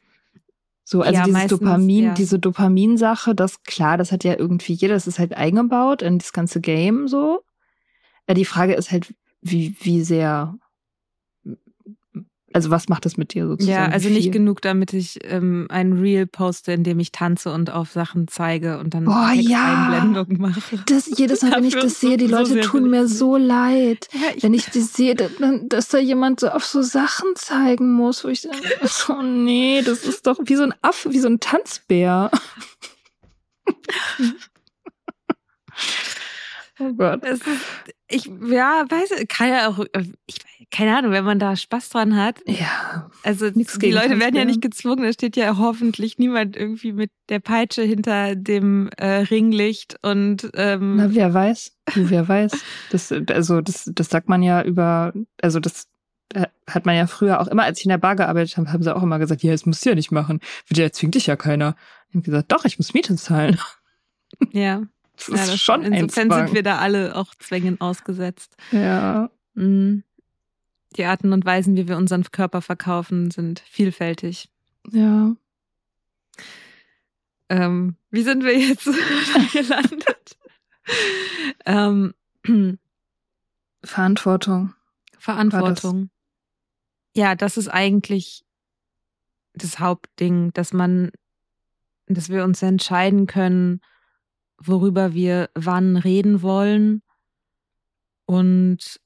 [0.89, 2.13] So, also ja, dieses meistens, Dopamin, ja.
[2.13, 6.32] diese Dopaminsache, das klar, das hat ja irgendwie jeder, das ist halt eingebaut in das
[6.32, 7.41] ganze Game so.
[8.26, 10.58] Ja, die Frage ist halt, wie, wie sehr
[12.57, 13.71] also was macht das mit dir sozusagen?
[13.71, 17.69] Ja, also nicht genug, damit ich ähm, ein Reel poste, in dem ich tanze und
[17.69, 19.91] auf Sachen zeige und dann Boah, ja.
[19.91, 20.79] Einblendung mache.
[20.87, 24.09] Das, jedes Mal, wenn ich das sehe, die Leute so tun mir so leid.
[24.11, 28.29] Ja, wenn ich das sehe, dass da jemand so auf so Sachen zeigen muss, wo
[28.29, 28.57] ich denke,
[29.09, 32.31] oh nee, das ist doch wie so ein Affe, wie so ein Tanzbär.
[36.79, 37.23] oh Gott.
[37.23, 37.61] Es ist,
[38.09, 39.85] ich, ja, weiß, kann ja auch,
[40.25, 40.39] ich
[40.69, 42.41] keine Ahnung, wenn man da Spaß dran hat.
[42.45, 43.09] Ja.
[43.23, 47.39] Also die Leute werden ja nicht gezwungen, da steht ja hoffentlich niemand irgendwie mit der
[47.39, 52.51] Peitsche hinter dem äh, Ringlicht und ähm Na, wer weiß, du, wer weiß.
[52.91, 55.87] Das, also das, das sagt man ja über, also das
[56.33, 58.83] äh, hat man ja früher auch immer, als ich in der Bar gearbeitet habe, haben
[58.83, 60.41] sie auch immer gesagt, ja, das musst du ja nicht machen.
[60.73, 61.75] Ja, zwingt dich ja keiner.
[62.09, 63.57] Ich habe gesagt, doch, ich muss Miete zahlen.
[64.51, 64.81] Ja.
[65.17, 68.56] Das ist das schon Insofern sind wir da alle auch Zwängen ausgesetzt.
[68.71, 69.30] Ja.
[69.56, 70.03] Mhm
[70.97, 74.49] die Arten und Weisen, wie wir unseren Körper verkaufen, sind vielfältig.
[74.91, 75.36] Ja.
[77.49, 78.86] Ähm, wie sind wir jetzt
[79.53, 80.38] gelandet?
[81.65, 82.13] ähm,
[83.84, 84.73] Verantwortung.
[85.17, 86.10] Verantwortung.
[87.13, 87.21] Das?
[87.21, 88.43] Ja, das ist eigentlich
[89.53, 91.12] das Hauptding, dass man,
[92.08, 93.82] dass wir uns entscheiden können,
[94.59, 97.01] worüber wir wann reden wollen
[98.25, 98.99] und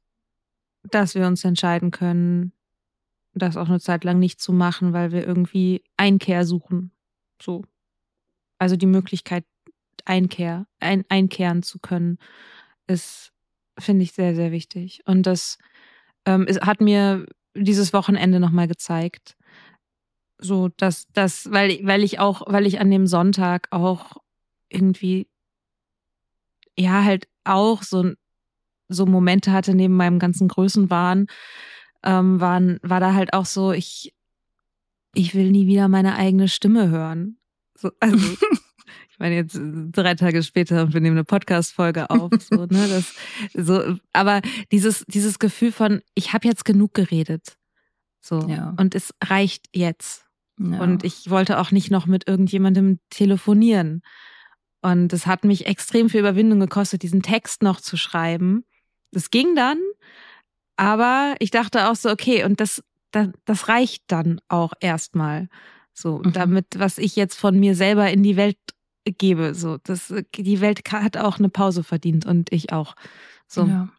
[0.83, 2.53] dass wir uns entscheiden können,
[3.33, 6.91] das auch eine Zeit lang nicht zu machen, weil wir irgendwie Einkehr suchen.
[7.41, 7.63] So.
[8.57, 9.45] Also die Möglichkeit,
[10.05, 12.17] Einkehr, ein, einkehren zu können,
[12.87, 13.31] ist,
[13.77, 15.01] finde ich, sehr, sehr wichtig.
[15.05, 15.57] Und das
[16.25, 19.35] ähm, es hat mir dieses Wochenende nochmal gezeigt.
[20.37, 24.17] So, dass das, weil, weil ich auch, weil ich an dem Sonntag auch
[24.69, 25.27] irgendwie,
[26.77, 28.13] ja, halt auch so
[28.91, 31.27] so Momente hatte neben meinem ganzen Größenwahn,
[32.03, 34.13] ähm, waren, war da halt auch so, ich,
[35.13, 37.37] ich will nie wieder meine eigene Stimme hören.
[37.75, 38.17] So, also,
[39.09, 43.15] ich meine, jetzt drei Tage später, wir nehmen eine Podcast-Folge auf, so, ne, das,
[43.53, 47.57] so, aber dieses, dieses Gefühl von, ich habe jetzt genug geredet.
[48.19, 48.75] So, ja.
[48.77, 50.25] und es reicht jetzt.
[50.59, 50.79] Ja.
[50.79, 54.03] Und ich wollte auch nicht noch mit irgendjemandem telefonieren.
[54.81, 58.65] Und es hat mich extrem viel Überwindung gekostet, diesen Text noch zu schreiben.
[59.11, 59.77] Das ging dann,
[60.75, 65.49] aber ich dachte auch so, okay, und das, das, das reicht dann auch erstmal.
[65.93, 66.33] So, mhm.
[66.33, 68.57] damit, was ich jetzt von mir selber in die Welt
[69.05, 69.53] gebe.
[69.53, 72.95] So, das, die Welt hat auch eine Pause verdient und ich auch.
[73.47, 73.65] So.
[73.65, 73.89] Ja.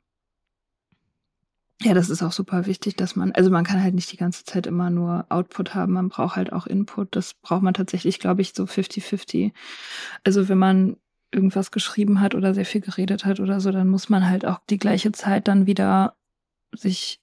[1.85, 4.45] Ja, das ist auch super wichtig, dass man, also man kann halt nicht die ganze
[4.45, 7.16] Zeit immer nur Output haben, man braucht halt auch Input.
[7.16, 9.53] Das braucht man tatsächlich, glaube ich, so 50-50.
[10.23, 10.97] Also wenn man
[11.33, 14.61] irgendwas geschrieben hat oder sehr viel geredet hat oder so, dann muss man halt auch
[14.71, 16.14] die gleiche Zeit dann wieder
[16.73, 17.21] sich,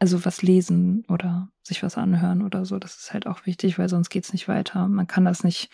[0.00, 2.78] also was lesen oder sich was anhören oder so.
[2.78, 4.88] Das ist halt auch wichtig, weil sonst geht's nicht weiter.
[4.88, 5.70] Man kann das nicht,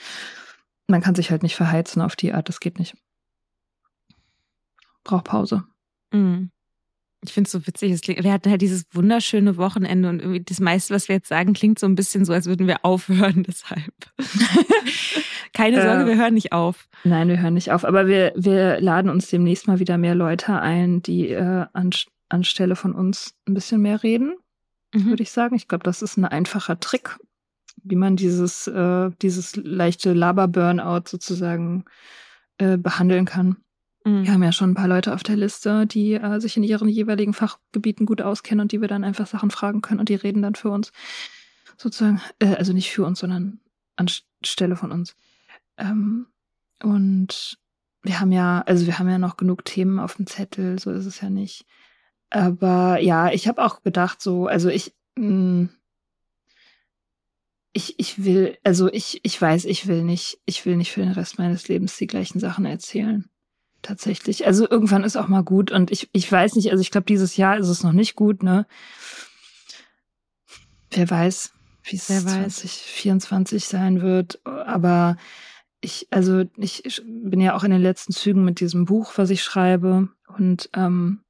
[0.89, 2.97] man kann sich halt nicht verheizen auf die Art, das geht nicht.
[5.05, 5.65] Braucht Pause.
[6.13, 6.51] Mhm.
[7.29, 8.01] Ich finde es so witzig.
[8.23, 11.79] Wir hatten halt dieses wunderschöne Wochenende und irgendwie das meiste, was wir jetzt sagen, klingt
[11.79, 13.43] so ein bisschen so, als würden wir aufhören.
[13.47, 13.93] Deshalb.
[15.53, 16.89] Keine Sorge, äh, wir hören nicht auf.
[17.05, 17.85] Nein, wir hören nicht auf.
[17.85, 21.91] Aber wir, wir laden uns demnächst mal wieder mehr Leute ein, die äh, an,
[22.29, 24.37] anstelle von uns ein bisschen mehr reden,
[24.95, 25.07] mhm.
[25.07, 25.57] würde ich sagen.
[25.57, 27.17] Ich glaube, das ist ein einfacher Trick,
[27.83, 31.85] wie man dieses, äh, dieses leichte Laber-Burnout sozusagen
[32.59, 33.57] äh, behandeln kann.
[34.07, 34.25] Mhm.
[34.25, 36.89] Wir haben ja schon ein paar Leute auf der Liste, die äh, sich in ihren
[36.89, 40.43] jeweiligen Fachgebieten gut auskennen und die wir dann einfach Sachen fragen können und die reden
[40.43, 40.93] dann für uns
[41.77, 43.59] sozusagen, äh, also nicht für uns, sondern
[43.97, 45.17] anstelle von uns.
[45.77, 46.27] Ähm,
[46.83, 47.59] und
[48.03, 51.07] wir haben ja, also wir haben ja noch genug Themen auf dem Zettel, so ist
[51.07, 51.67] es ja nicht.
[52.31, 55.71] Aber ja, ich habe auch gedacht, so, also ich, mh, mm,
[57.73, 61.13] ich, ich will, also ich, ich weiß, ich will nicht, ich will nicht für den
[61.13, 63.29] Rest meines Lebens die gleichen Sachen erzählen.
[63.87, 64.47] Tatsächlich.
[64.47, 67.37] Also irgendwann ist auch mal gut und ich, ich weiß nicht, also ich glaube, dieses
[67.37, 68.67] Jahr ist es noch nicht gut, ne?
[70.91, 71.53] Wer weiß,
[71.85, 74.41] wie es 2024 sein wird.
[74.45, 75.17] Aber
[75.81, 79.45] ich, also ich bin ja auch in den letzten Zügen mit diesem Buch, was ich
[79.45, 80.09] schreibe.
[80.37, 81.21] Und ähm,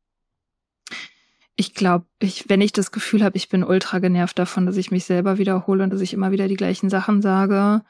[1.56, 4.90] ich glaube, ich, wenn ich das Gefühl habe, ich bin ultra genervt davon, dass ich
[4.90, 7.82] mich selber wiederhole und dass ich immer wieder die gleichen Sachen sage,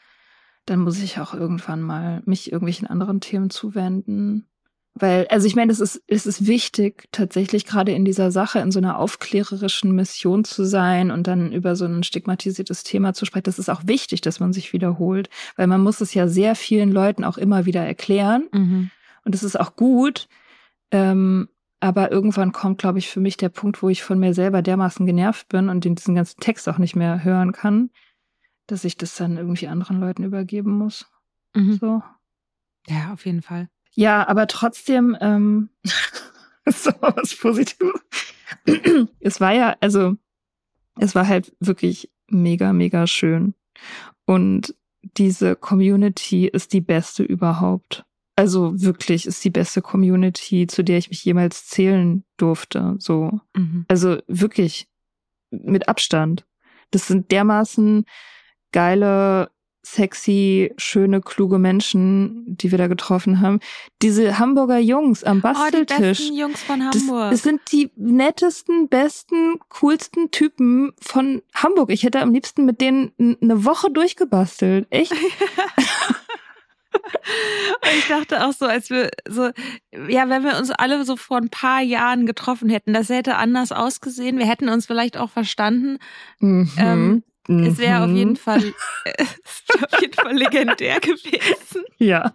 [0.65, 4.49] dann muss ich auch irgendwann mal mich irgendwelchen anderen Themen zuwenden.
[4.99, 8.71] Weil, also ich meine, es ist, es ist wichtig, tatsächlich gerade in dieser Sache in
[8.71, 13.45] so einer aufklärerischen Mission zu sein und dann über so ein stigmatisiertes Thema zu sprechen.
[13.45, 16.91] Das ist auch wichtig, dass man sich wiederholt, weil man muss es ja sehr vielen
[16.91, 18.49] Leuten auch immer wieder erklären.
[18.53, 18.91] Mhm.
[19.27, 20.29] Und es ist auch gut.
[20.91, 24.63] Ähm, aber irgendwann kommt, glaube ich, für mich der Punkt, wo ich von mir selber
[24.63, 27.91] dermaßen genervt bin und diesen ganzen Text auch nicht mehr hören kann,
[28.67, 31.05] dass ich das dann irgendwie anderen Leuten übergeben muss.
[31.55, 31.75] Mhm.
[31.75, 32.03] So.
[32.89, 33.69] Ja, auf jeden Fall.
[33.97, 35.71] Ja, aber trotzdem, ähm,
[36.67, 38.01] so was Positives.
[39.21, 40.17] es war ja, also,
[40.99, 43.55] es war halt wirklich mega, mega schön.
[44.25, 44.75] Und
[45.17, 48.05] diese Community ist die beste überhaupt.
[48.35, 52.97] Also wirklich ist die beste Community, zu der ich mich jemals zählen durfte.
[52.99, 53.41] So.
[53.55, 53.87] Mhm.
[53.89, 54.89] Also wirklich
[55.51, 56.45] mit Abstand.
[56.91, 58.05] Das sind dermaßen
[58.73, 59.51] geile,
[59.87, 63.61] sexy, schöne, kluge Menschen, die wir da getroffen haben.
[64.03, 65.97] Diese Hamburger Jungs am Basteltisch.
[65.97, 67.31] Oh, die besten Jungs von Hamburg.
[67.31, 71.91] Das, das sind die nettesten, besten, coolsten Typen von Hamburg.
[71.91, 74.87] Ich hätte am liebsten mit denen eine Woche durchgebastelt.
[74.91, 75.13] Echt?
[76.93, 79.51] Und ich dachte auch so, als wir so,
[80.09, 83.71] ja, wenn wir uns alle so vor ein paar Jahren getroffen hätten, das hätte anders
[83.71, 84.39] ausgesehen.
[84.39, 85.99] Wir hätten uns vielleicht auch verstanden.
[86.41, 86.71] Mhm.
[86.77, 87.23] Ähm.
[87.49, 88.61] Es wäre auf jeden Fall,
[89.93, 91.85] auf jeden Fall legendär gewesen.
[91.99, 92.35] Ja.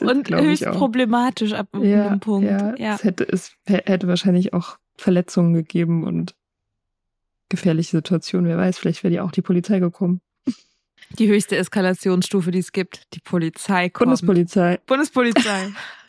[0.00, 2.48] Und höchst problematisch ab ja, einem Punkt.
[2.48, 2.94] Ja, ja.
[2.94, 6.34] Es hätte, es hätte wahrscheinlich auch Verletzungen gegeben und
[7.48, 8.48] gefährliche Situationen.
[8.48, 10.20] Wer weiß, vielleicht wäre ja auch die Polizei gekommen.
[11.18, 14.08] Die höchste Eskalationsstufe, die es gibt, die Polizei kommt.
[14.08, 14.80] Bundespolizei.
[14.86, 15.72] Bundespolizei.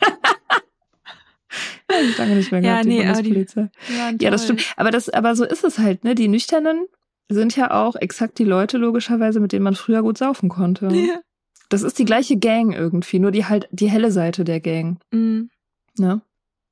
[1.90, 3.70] ja, ich lange nicht mehr gehört, ja, nee, die Bundespolizei.
[4.18, 4.74] Die, ja, das stimmt.
[4.76, 6.14] Aber das, aber so ist es halt, ne?
[6.14, 6.86] Die Nüchternen
[7.28, 10.88] sind ja auch exakt die Leute, logischerweise, mit denen man früher gut saufen konnte.
[11.06, 11.20] Ja.
[11.68, 15.00] Das ist die gleiche Gang irgendwie, nur die halt, die helle Seite der Gang.
[15.10, 15.50] Mhm.
[15.98, 16.20] Ne?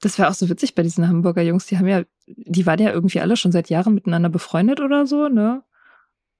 [0.00, 2.92] Das wäre auch so witzig bei diesen Hamburger Jungs, die haben ja, die waren ja
[2.92, 5.64] irgendwie alle schon seit Jahren miteinander befreundet oder so, ne?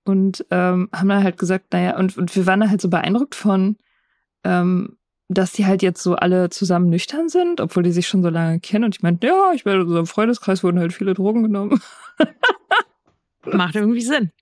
[0.04, 3.34] und ähm, haben dann halt gesagt, naja, und, und wir waren da halt so beeindruckt
[3.34, 3.76] von,
[4.44, 4.96] ähm,
[5.28, 8.60] dass die halt jetzt so alle zusammen nüchtern sind, obwohl die sich schon so lange
[8.60, 8.84] kennen.
[8.84, 11.80] Und ich meinte, ja, ich meine, in unserem Freundeskreis wurden halt viele Drogen genommen.
[13.52, 14.32] Macht irgendwie Sinn.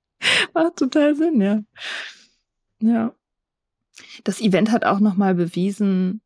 [0.55, 1.63] Macht total Sinn, ja.
[2.81, 3.15] Ja.
[4.25, 6.21] Das Event hat auch nochmal bewiesen,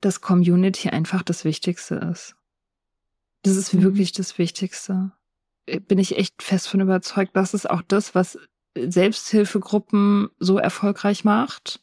[0.00, 2.36] dass Community einfach das Wichtigste ist.
[3.42, 3.82] Das ist mhm.
[3.82, 5.12] wirklich das Wichtigste
[5.76, 8.38] bin ich echt fest von überzeugt, das ist auch das, was
[8.76, 11.80] Selbsthilfegruppen so erfolgreich macht.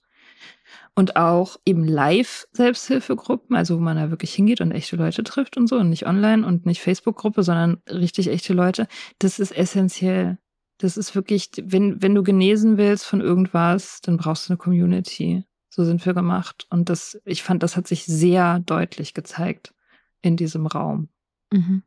[0.97, 5.67] Und auch eben Live-Selbsthilfegruppen, also wo man da wirklich hingeht und echte Leute trifft und
[5.67, 8.87] so und nicht online und nicht Facebook-Gruppe, sondern richtig echte Leute.
[9.19, 10.37] Das ist essentiell.
[10.77, 15.43] Das ist wirklich, wenn, wenn du genesen willst von irgendwas, dann brauchst du eine Community.
[15.69, 16.65] So sind wir gemacht.
[16.69, 19.73] Und das, ich fand, das hat sich sehr deutlich gezeigt
[20.21, 21.09] in diesem Raum.
[21.51, 21.83] Mhm.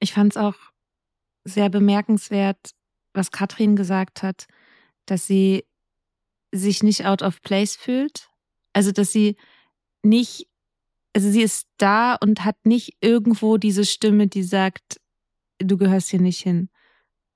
[0.00, 0.56] Ich fand es auch
[1.44, 2.74] sehr bemerkenswert,
[3.14, 4.46] was Katrin gesagt hat,
[5.06, 5.64] dass sie
[6.54, 8.28] sich nicht out of place fühlt.
[8.72, 9.36] Also, dass sie
[10.02, 10.48] nicht,
[11.14, 15.00] also sie ist da und hat nicht irgendwo diese Stimme, die sagt,
[15.58, 16.68] du gehörst hier nicht hin.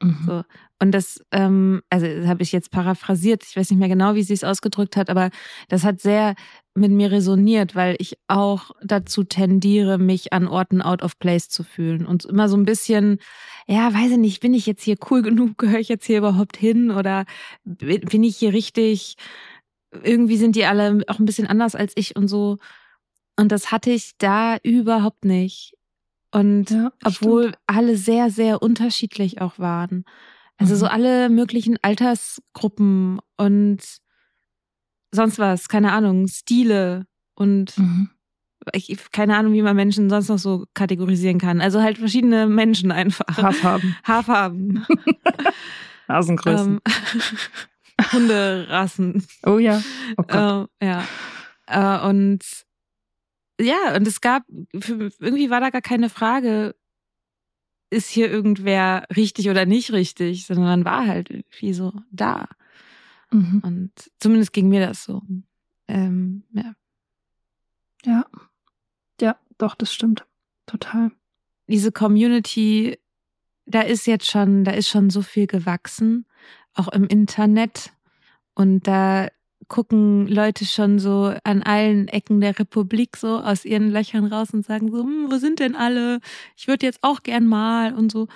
[0.03, 0.25] Mhm.
[0.27, 0.43] So.
[0.81, 4.23] Und das, ähm, also das habe ich jetzt paraphrasiert, ich weiß nicht mehr genau, wie
[4.23, 5.31] sie es ausgedrückt hat, aber
[5.69, 6.35] das hat sehr
[6.79, 11.63] mit mir resoniert, weil ich auch dazu tendiere, mich an Orten out of place zu
[11.65, 13.19] fühlen und immer so ein bisschen,
[13.67, 16.57] ja, weiß ich nicht, bin ich jetzt hier cool genug, gehöre ich jetzt hier überhaupt
[16.57, 17.25] hin oder
[17.65, 19.17] bin ich hier richtig,
[20.03, 22.59] irgendwie sind die alle auch ein bisschen anders als ich und so.
[23.37, 25.75] Und das hatte ich da überhaupt nicht.
[26.31, 27.59] Und ja, obwohl stimmt.
[27.67, 30.05] alle sehr, sehr unterschiedlich auch waren.
[30.59, 30.79] Also mhm.
[30.79, 33.79] so alle möglichen Altersgruppen und
[35.13, 38.11] sonst was, keine Ahnung, Stile und mhm.
[38.73, 41.61] ich, keine Ahnung, wie man Menschen sonst noch so kategorisieren kann.
[41.61, 43.37] Also halt verschiedene Menschen einfach.
[43.37, 43.97] Haarfarben.
[44.05, 44.87] Haarfarben.
[46.09, 46.81] Nasengrößen.
[46.85, 49.27] Ähm, Hunderassen.
[49.45, 49.83] Oh ja.
[50.17, 50.71] Oh Gott.
[50.81, 51.05] Äh, ja.
[51.67, 52.45] Äh, und
[53.61, 56.77] ja, und es gab, irgendwie war da gar keine Frage,
[57.91, 62.49] ist hier irgendwer richtig oder nicht richtig, sondern man war halt irgendwie so da.
[63.31, 63.61] Mhm.
[63.65, 65.23] Und zumindest ging mir das so.
[65.87, 66.75] Ähm, ja.
[68.05, 68.27] Ja.
[69.21, 70.25] Ja, doch, das stimmt.
[70.67, 71.11] Total.
[71.67, 72.99] Diese Community,
[73.67, 76.27] da ist jetzt schon, da ist schon so viel gewachsen,
[76.75, 77.93] auch im Internet.
[78.55, 79.29] Und da
[79.69, 84.65] gucken Leute schon so an allen Ecken der Republik so aus ihren Löchern raus und
[84.65, 86.21] sagen so, hm, wo sind denn alle?
[86.57, 88.29] Ich würde jetzt auch gern mal und so.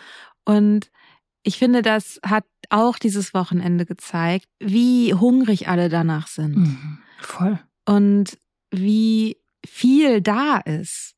[0.44, 0.90] Und
[1.42, 6.56] ich finde, das hat auch dieses Wochenende gezeigt, wie hungrig alle danach sind.
[6.56, 7.58] Mhm, voll.
[7.84, 8.38] Und
[8.70, 11.14] wie viel da ist.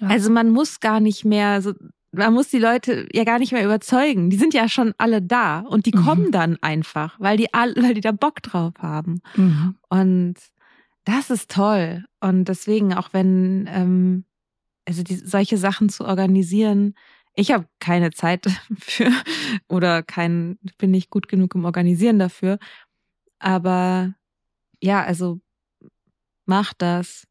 [0.00, 0.08] Ja.
[0.08, 1.74] Also man muss gar nicht mehr so,
[2.12, 4.30] man muss die Leute ja gar nicht mehr überzeugen.
[4.30, 6.04] Die sind ja schon alle da und die mhm.
[6.04, 9.20] kommen dann einfach, weil die all, weil die da Bock drauf haben.
[9.36, 9.76] Mhm.
[9.88, 10.34] Und
[11.04, 12.04] das ist toll.
[12.20, 14.24] Und deswegen, auch wenn, ähm,
[14.86, 16.94] also die, solche Sachen zu organisieren,
[17.40, 18.46] ich habe keine Zeit
[18.78, 19.10] für
[19.68, 22.58] oder kein, bin nicht gut genug im Organisieren dafür.
[23.38, 24.14] Aber
[24.82, 25.40] ja, also
[26.46, 27.24] macht das.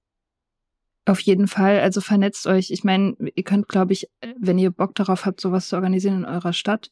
[1.05, 2.71] Auf jeden Fall, also vernetzt euch.
[2.71, 6.25] Ich meine, ihr könnt, glaube ich, wenn ihr Bock darauf habt, sowas zu organisieren in
[6.25, 6.91] eurer Stadt,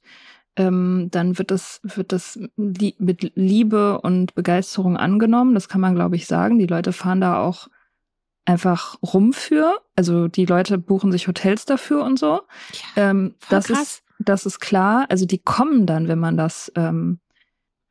[0.56, 5.54] ähm, dann wird das, wird das mit Liebe und Begeisterung angenommen.
[5.54, 6.58] Das kann man, glaube ich, sagen.
[6.58, 7.68] Die Leute fahren da auch
[8.48, 9.80] einfach rum für.
[9.96, 12.42] Also die Leute buchen sich Hotels dafür und so.
[12.96, 13.82] Ja, ähm, das krass.
[13.82, 15.06] ist, das ist klar.
[15.10, 17.20] Also die kommen dann, wenn man das, ähm,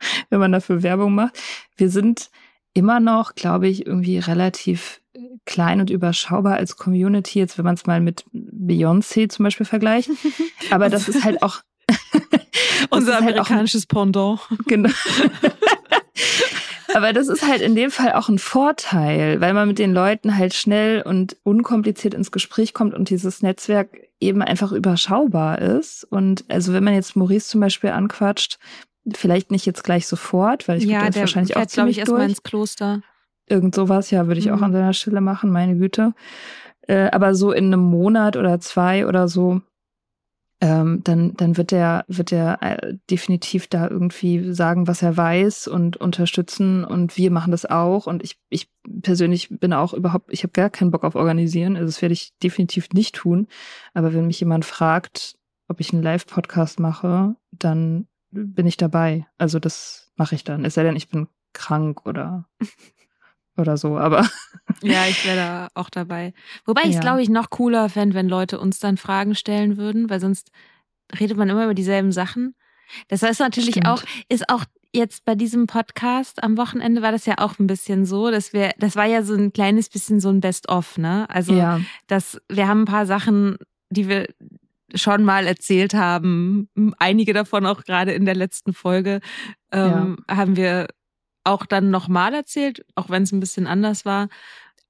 [0.31, 1.39] wenn man dafür Werbung macht.
[1.77, 2.31] Wir sind
[2.73, 5.01] immer noch, glaube ich, irgendwie relativ
[5.45, 10.11] klein und überschaubar als Community, jetzt wenn man es mal mit Beyoncé zum Beispiel vergleicht.
[10.71, 11.61] Aber das ist halt auch
[12.91, 14.41] unser halt amerikanisches auch, Pendant.
[14.67, 14.91] Genau.
[16.97, 20.39] Aber das ist halt in dem Fall auch ein Vorteil, weil man mit den Leuten
[20.39, 26.05] halt schnell und unkompliziert ins Gespräch kommt und dieses Netzwerk eben einfach überschaubar ist.
[26.05, 28.59] Und also wenn man jetzt Maurice zum Beispiel anquatscht,
[29.15, 32.31] vielleicht nicht jetzt gleich sofort, weil ich ja, der wahrscheinlich fährt, auch ziemlich ich, erstmal
[32.31, 33.03] ins Kloster.
[33.47, 34.55] Irgend sowas, ja, würde ich mhm.
[34.55, 36.15] auch an seiner Stelle machen, meine Güte.
[36.89, 39.61] Äh, aber so in einem Monat oder zwei oder so,
[40.67, 45.69] ähm, dann, dann wird er, wird er äh, definitiv da irgendwie sagen, was er weiß
[45.69, 48.09] und unterstützen und wir machen das auch.
[48.09, 48.69] Und ich, ich
[49.03, 52.37] persönlich bin auch überhaupt, ich habe gar keinen Bock auf Organisieren, also das werde ich
[52.43, 53.47] definitiv nicht tun.
[53.95, 55.39] Aber wenn mich jemand fragt,
[55.69, 59.27] ob ich einen Live-Podcast mache, dann bin ich dabei.
[59.39, 60.65] Also das mache ich dann.
[60.65, 62.49] Es sei denn, ich bin krank oder
[63.57, 64.29] oder so, aber.
[64.83, 66.35] Ja, ich wäre da auch dabei.
[66.67, 67.01] Wobei ich es, ja.
[67.01, 70.51] glaube ich, noch cooler fände, wenn Leute uns dann Fragen stellen würden, weil sonst
[71.19, 72.55] redet man immer über dieselben Sachen.
[73.09, 73.87] Das heißt natürlich Stimmt.
[73.87, 78.05] auch, ist auch jetzt bei diesem Podcast am Wochenende war das ja auch ein bisschen
[78.05, 81.27] so, dass wir, das war ja so ein kleines bisschen so ein Best-of, ne?
[81.31, 81.81] Also, ja.
[82.07, 83.57] dass wir haben ein paar Sachen,
[83.89, 84.27] die wir
[84.95, 89.21] schon mal erzählt haben, einige davon auch gerade in der letzten Folge,
[89.73, 90.37] ähm, ja.
[90.37, 90.89] haben wir
[91.47, 94.29] auch dann nochmal erzählt, auch wenn es ein bisschen anders war.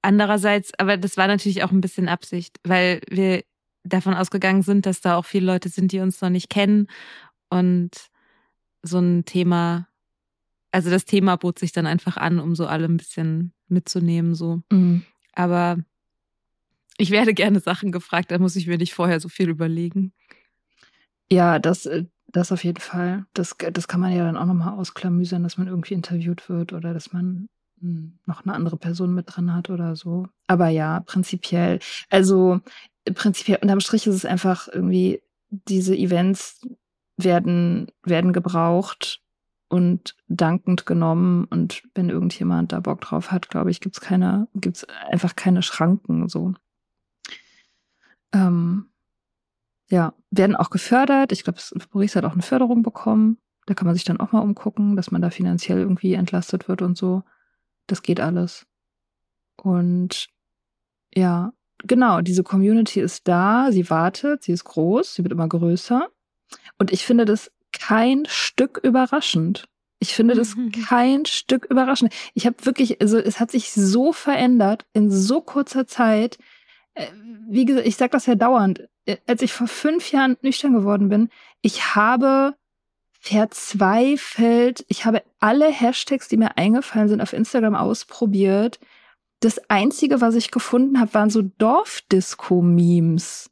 [0.01, 3.43] Andererseits, aber das war natürlich auch ein bisschen Absicht, weil wir
[3.83, 6.87] davon ausgegangen sind, dass da auch viele Leute sind, die uns noch nicht kennen
[7.49, 7.91] und
[8.83, 9.87] so ein Thema,
[10.71, 14.61] also das Thema bot sich dann einfach an, um so alle ein bisschen mitzunehmen, so.
[14.71, 15.03] Mhm.
[15.33, 15.77] Aber
[16.97, 20.13] ich werde gerne Sachen gefragt, da muss ich mir nicht vorher so viel überlegen.
[21.31, 22.05] Ja, das, äh,
[22.37, 23.25] das auf jeden Fall.
[23.33, 26.93] Das, das kann man ja dann auch nochmal ausklamüsern, dass man irgendwie interviewt wird oder
[26.93, 27.49] dass man
[27.81, 30.27] hm, noch eine andere Person mit drin hat oder so.
[30.45, 31.79] Aber ja, prinzipiell,
[32.09, 32.61] also
[33.13, 36.61] prinzipiell unterm Strich ist es einfach irgendwie, diese Events
[37.17, 39.21] werden, werden gebraucht
[39.67, 41.45] und dankend genommen.
[41.45, 46.29] Und wenn irgendjemand da Bock drauf hat, glaube ich, gibt's keine, gibt's einfach keine Schranken
[46.29, 46.53] so.
[48.31, 48.89] Ähm,
[49.89, 51.31] ja, werden auch gefördert.
[51.31, 51.59] Ich glaube,
[51.91, 53.37] Maurice hat auch eine Förderung bekommen.
[53.65, 56.81] Da kann man sich dann auch mal umgucken, dass man da finanziell irgendwie entlastet wird
[56.81, 57.23] und so.
[57.87, 58.65] Das geht alles.
[59.55, 60.27] Und
[61.13, 66.07] ja, genau, diese Community ist da, sie wartet, sie ist groß, sie wird immer größer.
[66.77, 69.67] Und ich finde das kein Stück überraschend.
[69.99, 70.55] Ich finde das
[70.87, 72.13] kein Stück überraschend.
[72.33, 76.37] Ich habe wirklich, also es hat sich so verändert in so kurzer Zeit.
[76.97, 77.07] Äh,
[77.49, 78.87] wie gesagt, ich sage das ja dauernd
[79.25, 81.29] als ich vor fünf Jahren nüchtern geworden bin,
[81.61, 82.55] ich habe
[83.19, 88.79] verzweifelt, ich habe alle Hashtags, die mir eingefallen sind, auf Instagram ausprobiert.
[89.39, 93.49] Das einzige, was ich gefunden habe, waren so Dorfdisco-Memes.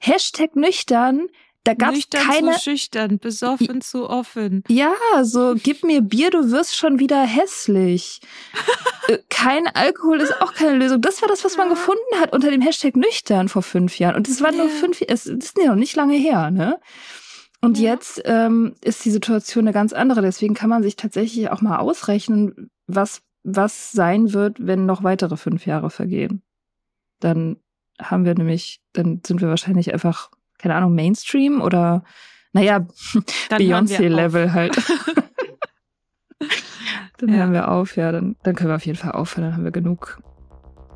[0.00, 1.28] Hashtag nüchtern,
[1.64, 2.52] da gab es keine.
[2.52, 4.62] zu schüchtern, besoffen zu offen.
[4.68, 4.92] Ja,
[5.22, 8.20] so gib mir Bier, du wirst schon wieder hässlich.
[9.06, 11.02] Äh, kein Alkohol ist auch keine Lösung.
[11.02, 14.16] Das war das, was man gefunden hat unter dem Hashtag nüchtern vor fünf Jahren.
[14.16, 16.80] Und es waren nur fünf, es ist ja noch nicht lange her, ne?
[17.60, 17.92] Und ja.
[17.92, 20.22] jetzt ähm, ist die Situation eine ganz andere.
[20.22, 25.36] Deswegen kann man sich tatsächlich auch mal ausrechnen, was, was sein wird, wenn noch weitere
[25.36, 26.42] fünf Jahre vergehen.
[27.20, 27.58] Dann
[28.00, 30.30] haben wir nämlich, dann sind wir wahrscheinlich einfach
[30.64, 32.04] keine Ahnung, Mainstream oder
[32.54, 32.86] naja,
[33.50, 34.74] Beyoncé-Level halt.
[37.18, 37.34] dann ja.
[37.34, 39.72] hören wir auf, ja, dann, dann können wir auf jeden Fall aufhören, dann haben wir
[39.72, 40.22] genug,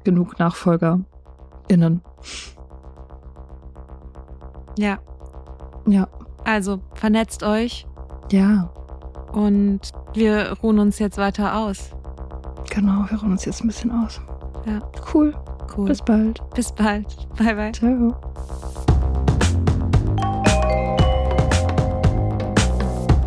[0.04, 2.00] genug NachfolgerInnen.
[4.78, 4.98] Ja.
[5.86, 6.08] Ja.
[6.44, 7.86] Also vernetzt euch.
[8.32, 8.72] Ja.
[9.32, 9.80] Und
[10.14, 11.90] wir ruhen uns jetzt weiter aus.
[12.70, 14.18] Genau, wir ruhen uns jetzt ein bisschen aus.
[14.64, 14.80] Ja.
[15.12, 15.34] Cool.
[15.76, 15.88] Cool.
[15.88, 16.40] Bis bald.
[16.54, 17.28] Bis bald.
[17.36, 17.72] Bye, bye.
[17.72, 18.18] Ciao.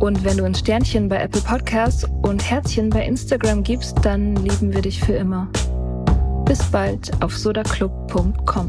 [0.00, 4.72] Und wenn du ein Sternchen bei Apple Podcasts und Herzchen bei Instagram gibst, dann lieben
[4.72, 5.48] wir dich für immer.
[6.44, 8.68] Bis bald auf sodaclub.com.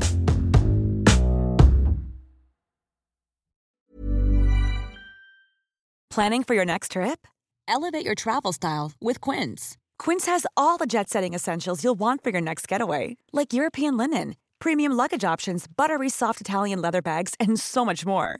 [6.09, 7.27] Planning for your next trip?
[7.67, 9.77] Elevate your travel style with Quince.
[9.99, 13.95] Quince has all the jet setting essentials you'll want for your next getaway, like European
[13.95, 18.39] linen, premium luggage options, buttery soft Italian leather bags, and so much more